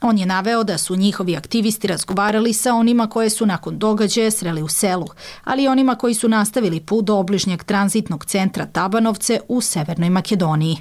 On 0.00 0.18
je 0.18 0.26
naveo 0.26 0.64
da 0.64 0.78
su 0.78 0.96
njihovi 0.96 1.36
aktivisti 1.36 1.86
razgovarali 1.86 2.52
sa 2.52 2.74
onima 2.74 3.06
koje 3.06 3.30
su 3.30 3.46
nakon 3.46 3.78
događaja 3.78 4.30
sreli 4.30 4.62
u 4.62 4.68
selu, 4.68 5.06
ali 5.44 5.62
i 5.62 5.68
onima 5.68 5.94
koji 5.94 6.14
su 6.14 6.28
nastavili 6.28 6.80
put 6.80 7.04
do 7.04 7.16
obližnjeg 7.16 7.64
tranzitnog 7.64 8.24
centra 8.24 8.66
Tabanovce 8.66 9.40
u 9.48 9.60
Severnoj 9.60 10.10
Makedoniji. 10.10 10.76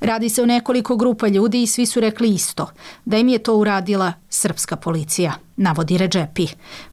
Radi 0.00 0.28
se 0.28 0.42
o 0.42 0.46
nekoliko 0.46 0.96
grupa 0.96 1.28
ljudi 1.28 1.62
i 1.62 1.66
svi 1.66 1.86
su 1.86 2.00
rekli 2.00 2.28
isto, 2.28 2.66
da 3.04 3.16
im 3.18 3.28
je 3.28 3.38
to 3.38 3.56
uradila 3.56 4.12
srpska 4.30 4.76
policija, 4.76 5.32
navodi 5.56 5.98
Redžepi. 5.98 6.46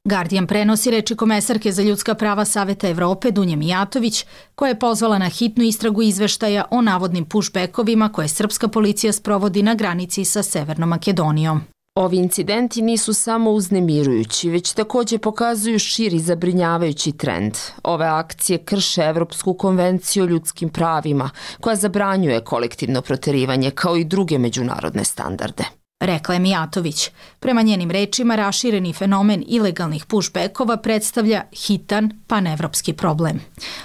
Guardian 0.03 0.47
prenosi 0.47 0.91
reči 0.91 1.15
komesarke 1.15 1.71
za 1.71 1.83
ljudska 1.83 2.15
prava 2.15 2.45
Saveta 2.45 2.89
Evrope 2.89 3.31
Dunje 3.31 3.55
Mijatović, 3.55 4.25
koja 4.55 4.69
je 4.69 4.79
pozvala 4.79 5.17
na 5.17 5.29
hitnu 5.29 5.63
istragu 5.63 6.01
izveštaja 6.01 6.65
o 6.71 6.81
navodnim 6.81 7.25
pushbackovima 7.25 8.11
koje 8.11 8.27
srpska 8.27 8.67
policija 8.67 9.13
sprovodi 9.13 9.63
na 9.63 9.75
granici 9.75 10.25
sa 10.25 10.43
Severnom 10.43 10.89
Makedonijom. 10.89 11.61
Ovi 11.95 12.17
incidenti 12.17 12.81
nisu 12.81 13.13
samo 13.13 13.51
uznemirujući, 13.51 14.49
već 14.49 14.73
takođe 14.73 15.17
pokazuju 15.17 15.79
širi 15.79 16.19
zabrinjavajući 16.19 17.11
trend. 17.11 17.53
Ove 17.83 18.05
akcije 18.05 18.57
krše 18.57 19.01
Evropsku 19.01 19.53
konvenciju 19.53 20.23
o 20.23 20.27
ljudskim 20.27 20.69
pravima, 20.69 21.29
koja 21.61 21.75
zabranjuje 21.75 22.43
kolektivno 22.43 23.01
proterivanje 23.01 23.71
kao 23.71 23.97
i 23.97 24.03
druge 24.03 24.37
međunarodne 24.37 25.03
standarde 25.03 25.63
rekla 25.99 26.33
je 26.33 26.39
Mijatović. 26.39 27.09
Prema 27.39 27.61
njenim 27.61 27.91
rečima, 27.91 28.35
rašireni 28.35 28.93
fenomen 28.93 29.43
ilegalnih 29.47 30.05
pushbackova 30.05 30.77
predstavlja 30.77 31.43
hitan 31.53 32.11
panevropski 32.27 32.93
problem. 32.93 33.39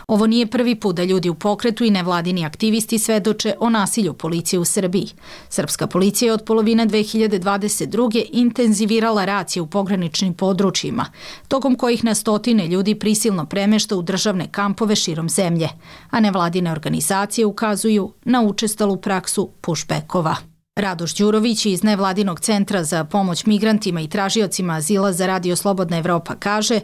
Ovo 0.06 0.26
nije 0.26 0.46
prvi 0.46 0.74
put 0.74 0.96
da 0.96 1.04
ljudi 1.04 1.28
u 1.28 1.34
pokretu 1.34 1.84
i 1.84 1.90
nevladini 1.90 2.44
aktivisti 2.44 2.98
svedoče 2.98 3.54
o 3.60 3.70
nasilju 3.70 4.14
policije 4.14 4.60
u 4.60 4.64
Srbiji. 4.64 5.08
Srpska 5.48 5.86
policija 5.86 6.26
je 6.26 6.32
od 6.32 6.44
polovine 6.46 6.86
2022. 6.86 8.24
intenzivirala 8.32 9.24
racije 9.24 9.62
u 9.62 9.66
pograničnim 9.66 10.34
područjima, 10.34 11.06
tokom 11.48 11.74
kojih 11.74 12.04
na 12.04 12.14
stotine 12.14 12.66
ljudi 12.68 12.94
prisilno 12.94 13.46
premešta 13.46 13.96
u 13.96 14.02
državne 14.02 14.48
kampove 14.50 14.96
širom 14.96 15.28
zemlje, 15.28 15.68
a 16.10 16.20
nevladine 16.20 16.72
organizacije 16.72 17.46
ukazuju 17.46 18.12
na 18.24 18.42
učestalu 18.42 18.96
praksu 18.96 19.50
pushbackova. 19.60 20.51
Radoš 20.76 21.12
Đurović 21.18 21.60
iz 21.66 21.80
Nevladinog 21.90 22.38
centra 22.48 22.80
za 22.92 23.00
pomoć 23.14 23.38
migrantima 23.52 24.00
i 24.00 24.12
tražiocima 24.14 24.72
azila 24.80 25.10
za 25.18 25.24
Radio 25.32 25.54
Slobodna 25.62 25.96
Evropa 26.02 26.32
kaže 26.46 26.76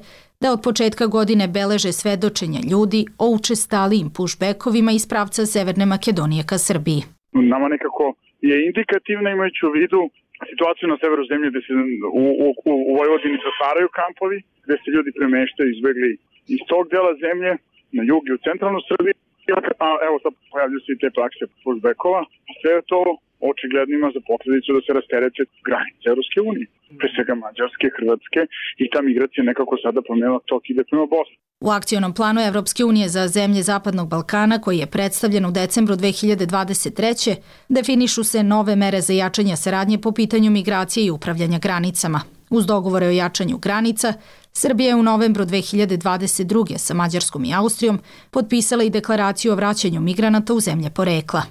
da 0.43 0.49
od 0.53 0.61
početka 0.67 1.05
godine 1.17 1.45
beleže 1.59 1.93
svedočenja 2.01 2.61
ljudi 2.73 3.01
o 3.25 3.27
učestalijim 3.39 4.09
pushbackovima 4.17 4.93
iz 4.95 5.05
pravca 5.13 5.43
Severne 5.55 5.87
Makedonije 5.93 6.43
ka 6.51 6.59
Srbiji. 6.69 7.01
Nama 7.53 7.67
nekako 7.75 8.05
je 8.51 8.57
indikativna 8.69 9.29
imajući 9.31 9.61
u 9.69 9.75
vidu 9.79 10.01
situaciju 10.51 10.87
na 10.93 10.97
severu 11.03 11.23
zemlje 11.31 11.47
gde 11.51 11.61
se 11.67 11.73
u, 12.23 12.25
u, 12.45 12.47
u 12.91 12.93
Vojvodini 12.99 13.45
zatvaraju 13.49 13.89
kampovi, 14.01 14.39
gde 14.65 14.75
se 14.83 14.89
ljudi 14.95 15.11
premeštaju 15.19 15.69
izbegli 15.71 16.11
iz 16.55 16.61
tog 16.71 16.83
dela 16.95 17.13
zemlje 17.25 17.51
na 17.97 18.03
jug 18.11 18.23
i 18.27 18.37
u 18.37 18.43
centralnu 18.47 18.81
Srbiju, 18.91 19.15
a 19.87 19.89
evo 20.09 20.17
sad 20.23 20.33
pojavljuju 20.53 20.81
se 20.85 20.91
i 20.93 21.01
te 21.03 21.09
prakse 21.19 21.45
pushbackova. 21.63 22.23
Sve 22.61 22.75
to 22.91 23.01
očigledno 23.51 23.93
ima 23.95 24.09
za 24.17 24.21
posledicu 24.31 24.69
da 24.77 24.81
se 24.83 24.93
rasterete 24.99 25.43
granice 25.69 26.05
Europske 26.13 26.39
unije, 26.51 26.67
pre 26.99 27.09
svega 27.15 27.35
Mađarske, 27.43 27.87
Hrvatske 27.97 28.41
i 28.83 28.85
ta 28.93 29.01
migracija 29.09 29.43
nekako 29.51 29.75
sada 29.85 30.01
promenila 30.09 30.41
tok 30.51 30.63
ide 30.73 30.83
prema 30.91 31.07
Bosni. 31.15 31.37
U 31.67 31.71
akcionom 31.71 32.13
planu 32.15 32.41
Evropske 32.41 32.85
unije 32.85 33.09
za 33.09 33.29
zemlje 33.29 33.63
Zapadnog 33.63 34.09
Balkana, 34.09 34.61
koji 34.61 34.79
je 34.79 34.93
predstavljen 34.97 35.47
u 35.47 35.51
decembru 35.51 35.95
2023. 35.95 37.37
definišu 37.69 38.25
se 38.25 38.43
nove 38.43 38.77
mere 38.77 39.01
za 39.01 39.13
jačanje 39.13 39.57
saradnje 39.57 39.99
po 39.99 40.13
pitanju 40.13 40.51
migracije 40.51 41.07
i 41.07 41.11
upravljanja 41.11 41.59
granicama. 41.59 42.21
Uz 42.51 42.67
dogovore 42.67 43.07
o 43.07 43.11
jačanju 43.11 43.59
granica, 43.59 44.13
Srbija 44.61 44.89
je 44.89 44.95
u 44.95 45.03
novembru 45.03 45.45
2022. 45.45 46.79
sa 46.79 46.95
Mađarskom 46.95 47.45
i 47.45 47.55
Austrijom 47.55 48.01
potpisala 48.31 48.85
i 48.85 48.91
deklaraciju 48.91 49.53
o 49.53 49.57
vraćanju 49.57 50.01
migranata 50.01 50.55
u 50.55 50.61
zemlje 50.61 50.91
porekla. 50.91 51.43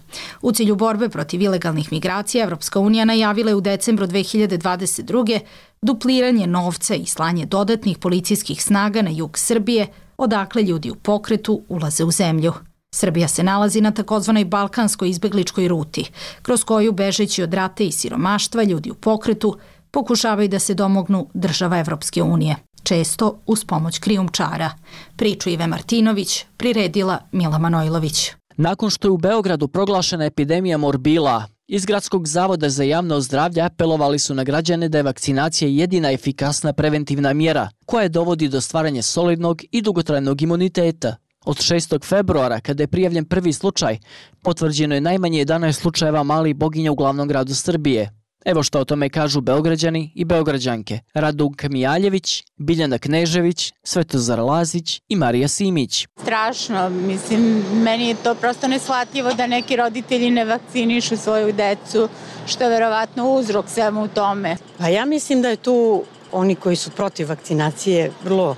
U 0.41 0.51
cilju 0.51 0.75
borbe 0.75 1.09
protiv 1.09 1.41
ilegalnih 1.41 1.91
migracija, 1.91 2.43
Evropska 2.43 2.79
unija 2.79 3.05
najavila 3.05 3.49
je 3.49 3.55
u 3.55 3.61
decembru 3.61 4.07
2022. 4.07 5.39
dupliranje 5.81 6.47
novca 6.47 6.95
i 6.95 7.05
slanje 7.05 7.45
dodatnih 7.45 7.97
policijskih 7.97 8.63
snaga 8.63 9.01
na 9.01 9.09
jug 9.09 9.37
Srbije, 9.37 9.87
odakle 10.17 10.63
ljudi 10.63 10.91
u 10.91 10.95
pokretu 10.95 11.61
ulaze 11.69 12.03
u 12.03 12.11
zemlju. 12.11 12.53
Srbija 12.95 13.27
se 13.27 13.43
nalazi 13.43 13.81
na 13.81 13.91
takozvanoj 13.91 14.45
balkanskoj 14.45 15.09
izbegličkoj 15.09 15.67
ruti, 15.67 16.11
kroz 16.41 16.63
koju 16.63 16.91
bežeći 16.91 17.43
od 17.43 17.53
rate 17.53 17.85
i 17.85 17.91
siromaštva 17.91 18.63
ljudi 18.63 18.91
u 18.91 18.95
pokretu 18.95 19.57
pokušavaju 19.91 20.47
da 20.47 20.59
se 20.59 20.73
domognu 20.73 21.27
država 21.33 21.79
Evropske 21.79 22.23
unije 22.23 22.66
često 22.87 23.39
uz 23.45 23.65
pomoć 23.65 23.99
krijumčara. 23.99 24.71
Priču 25.15 25.49
Ive 25.49 25.67
Martinović 25.67 26.45
priredila 26.57 27.19
Mila 27.31 27.57
Manojlović. 27.57 28.31
Nakon 28.57 28.89
što 28.89 29.07
je 29.07 29.11
u 29.11 29.17
Beogradu 29.17 29.67
proglašena 29.67 30.25
epidemija 30.25 30.77
morbila, 30.77 31.43
iz 31.67 31.85
Gradskog 31.85 32.27
zavoda 32.27 32.69
za 32.69 32.83
javno 32.83 33.21
zdravlje 33.21 33.61
apelovali 33.61 34.19
su 34.19 34.33
na 34.33 34.43
građane 34.43 34.89
da 34.89 34.97
je 34.97 35.03
vakcinacija 35.03 35.69
jedina 35.69 36.11
efikasna 36.11 36.73
preventivna 36.73 37.33
mjera 37.33 37.69
koja 37.85 38.07
dovodi 38.07 38.47
do 38.47 38.61
stvaranja 38.61 39.01
solidnog 39.01 39.61
i 39.71 39.81
dugotrajnog 39.81 40.41
imuniteta. 40.41 41.15
Od 41.45 41.57
6. 41.57 42.05
februara, 42.05 42.59
kada 42.59 42.83
je 42.83 42.87
prijavljen 42.87 43.25
prvi 43.25 43.53
slučaj, 43.53 43.97
potvrđeno 44.43 44.95
je 44.95 45.01
najmanje 45.01 45.45
11 45.45 45.71
slučajeva 45.71 46.23
malih 46.23 46.55
boginja 46.55 46.91
u 46.91 46.95
glavnom 46.95 47.27
gradu 47.27 47.55
Srbije, 47.55 48.09
Evo 48.45 48.63
što 48.63 48.79
o 48.79 48.85
tome 48.85 49.09
kažu 49.09 49.41
Beograđani 49.41 50.11
i 50.15 50.25
Beograđanke. 50.25 50.99
Radunka 51.13 51.69
Mijaljević, 51.69 52.43
Biljana 52.57 52.97
Knežević, 52.97 53.73
Svetozar 53.83 54.39
Lazić 54.39 55.01
i 55.09 55.15
Marija 55.15 55.47
Simić. 55.47 56.07
Strašno, 56.21 56.89
mislim, 56.89 57.63
meni 57.73 58.07
je 58.07 58.15
to 58.23 58.35
prosto 58.35 58.67
neshvatljivo 58.67 59.33
da 59.33 59.47
neki 59.47 59.75
roditelji 59.75 60.29
ne 60.29 60.45
vakcinišu 60.45 61.17
svoju 61.17 61.53
decu, 61.53 62.09
što 62.47 62.63
je 62.63 62.69
verovatno 62.69 63.33
uzrok 63.33 63.65
svemu 63.69 64.03
u 64.03 64.07
tome. 64.07 64.57
Pa 64.77 64.87
ja 64.87 65.05
mislim 65.05 65.41
da 65.41 65.49
je 65.49 65.55
tu 65.55 66.03
oni 66.31 66.55
koji 66.55 66.75
su 66.75 66.91
protiv 66.91 67.29
vakcinacije 67.29 68.11
vrlo 68.23 68.55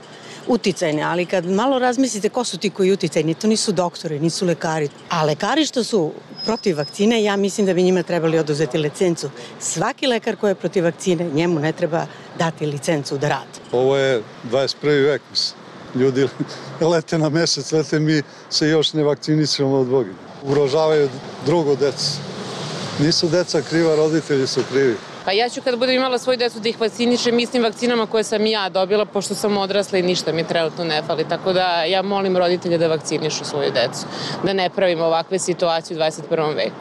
uticajne, 0.49 1.03
ali 1.03 1.25
kad 1.25 1.45
malo 1.45 1.79
razmislite 1.79 2.29
ko 2.29 2.43
su 2.43 2.57
ti 2.57 2.69
koji 2.69 2.91
uticajni, 2.91 3.33
to 3.33 3.47
nisu 3.47 3.71
doktori, 3.71 4.19
nisu 4.19 4.45
lekari. 4.45 4.89
A 5.09 5.23
lekari 5.23 5.65
što 5.65 5.83
su 5.83 6.11
protiv 6.45 6.77
vakcine, 6.77 7.23
ja 7.23 7.35
mislim 7.35 7.67
da 7.67 7.73
bi 7.73 7.83
njima 7.83 8.03
trebali 8.03 8.39
oduzeti 8.39 8.77
licencu. 8.77 9.29
Svaki 9.59 10.07
lekar 10.07 10.35
koji 10.35 10.51
je 10.51 10.55
protiv 10.55 10.83
vakcine, 10.83 11.29
njemu 11.33 11.59
ne 11.59 11.71
treba 11.71 12.05
dati 12.37 12.65
licencu 12.65 13.17
da 13.17 13.29
radi. 13.29 13.59
Ovo 13.71 13.97
je 13.97 14.21
21. 14.51 15.05
vek, 15.05 15.21
ljudi 15.95 16.27
lete 16.91 17.17
na 17.17 17.29
mesec, 17.29 17.71
lete 17.71 17.99
mi 17.99 18.21
se 18.49 18.69
još 18.69 18.93
ne 18.93 19.03
vakcinisamo 19.03 19.75
od 19.75 19.87
Boga. 19.87 20.09
Ugrožavaju 20.43 21.09
drugo 21.45 21.75
decu. 21.75 22.11
Nisu 22.99 23.27
deca 23.27 23.61
kriva, 23.61 23.95
roditelji 23.95 24.47
su 24.47 24.61
krivi. 24.71 24.95
Pa 25.29 25.33
ja 25.33 25.49
ću 25.49 25.61
kada 25.61 25.77
budem 25.77 25.95
imala 25.95 26.17
svoju 26.17 26.37
decu 26.37 26.59
da 26.59 26.69
ih 26.69 26.81
vakcinišem 26.81 27.39
istim 27.39 27.63
vakcinama 27.63 28.05
koje 28.05 28.23
sam 28.23 28.45
ja 28.45 28.69
dobila, 28.69 29.05
pošto 29.05 29.35
sam 29.35 29.57
odrasla 29.57 29.99
i 29.99 30.03
ništa 30.03 30.31
mi 30.31 30.43
trenutno 30.43 30.83
ne 30.83 31.01
fali. 31.07 31.25
Tako 31.29 31.53
da 31.53 31.83
ja 31.83 32.01
molim 32.01 32.37
roditelje 32.37 32.77
da 32.77 32.87
vakcinišu 32.87 33.45
svoju 33.45 33.71
decu, 33.71 34.05
da 34.43 34.53
ne 34.53 34.69
pravimo 34.69 35.05
ovakve 35.05 35.39
situacije 35.39 35.97
u 35.97 35.99
21. 35.99 36.55
veku. 36.55 36.75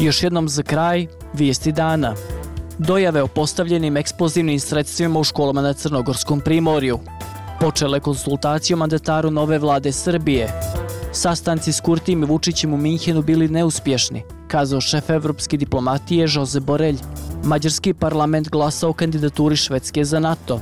Još 0.00 0.22
jednom 0.22 0.48
za 0.48 0.62
kraj, 0.62 1.06
vijesti 1.32 1.72
dana. 1.72 2.14
Dojave 2.78 3.22
o 3.22 3.26
postavljenim 3.26 3.96
eksplozivnim 3.96 4.60
sredstvima 4.60 5.18
u 5.18 5.24
školama 5.24 5.62
na 5.62 5.72
Crnogorskom 5.72 6.40
primorju. 6.40 6.98
Počele 7.60 8.00
konsultacije 8.00 8.74
o 8.74 8.78
mandataru 8.78 9.30
nove 9.30 9.58
vlade 9.58 9.92
Srbije. 9.92 10.48
Sastanci 11.12 11.72
s 11.72 11.80
Kurtijem 11.80 12.22
i 12.22 12.26
Vučićem 12.26 12.74
u 12.74 12.76
Minhenu 12.76 13.22
bili 13.22 13.48
neuspješni, 13.48 14.22
kazao 14.48 14.80
šef 14.80 15.10
evropske 15.10 15.56
diplomatije 15.56 16.26
Jose 16.30 16.60
Borelj. 16.60 16.98
Mađarski 17.44 17.94
parlament 17.94 18.48
glasao 18.50 18.92
kandidaturi 18.92 19.56
Švedske 19.56 20.04
za 20.04 20.20
NATO. 20.20 20.60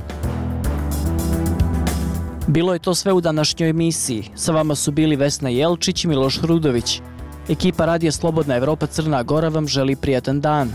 Bilo 2.47 2.73
je 2.73 2.79
to 2.79 2.95
sve 2.95 3.13
u 3.13 3.21
današnjoj 3.21 3.69
emisiji. 3.69 4.29
Sa 4.35 4.51
vama 4.51 4.75
su 4.75 4.91
bili 4.91 5.15
Vesna 5.15 5.49
Jelčić 5.49 6.03
i 6.03 6.07
Miloš 6.07 6.39
Hrudović. 6.41 7.01
Ekipa 7.49 7.85
Radija 7.85 8.11
Slobodna 8.11 8.55
Evropa 8.55 8.87
Crna 8.87 9.23
Gora 9.23 9.49
vam 9.49 9.67
želi 9.67 9.95
prijatan 9.95 10.41
dan. 10.41 10.71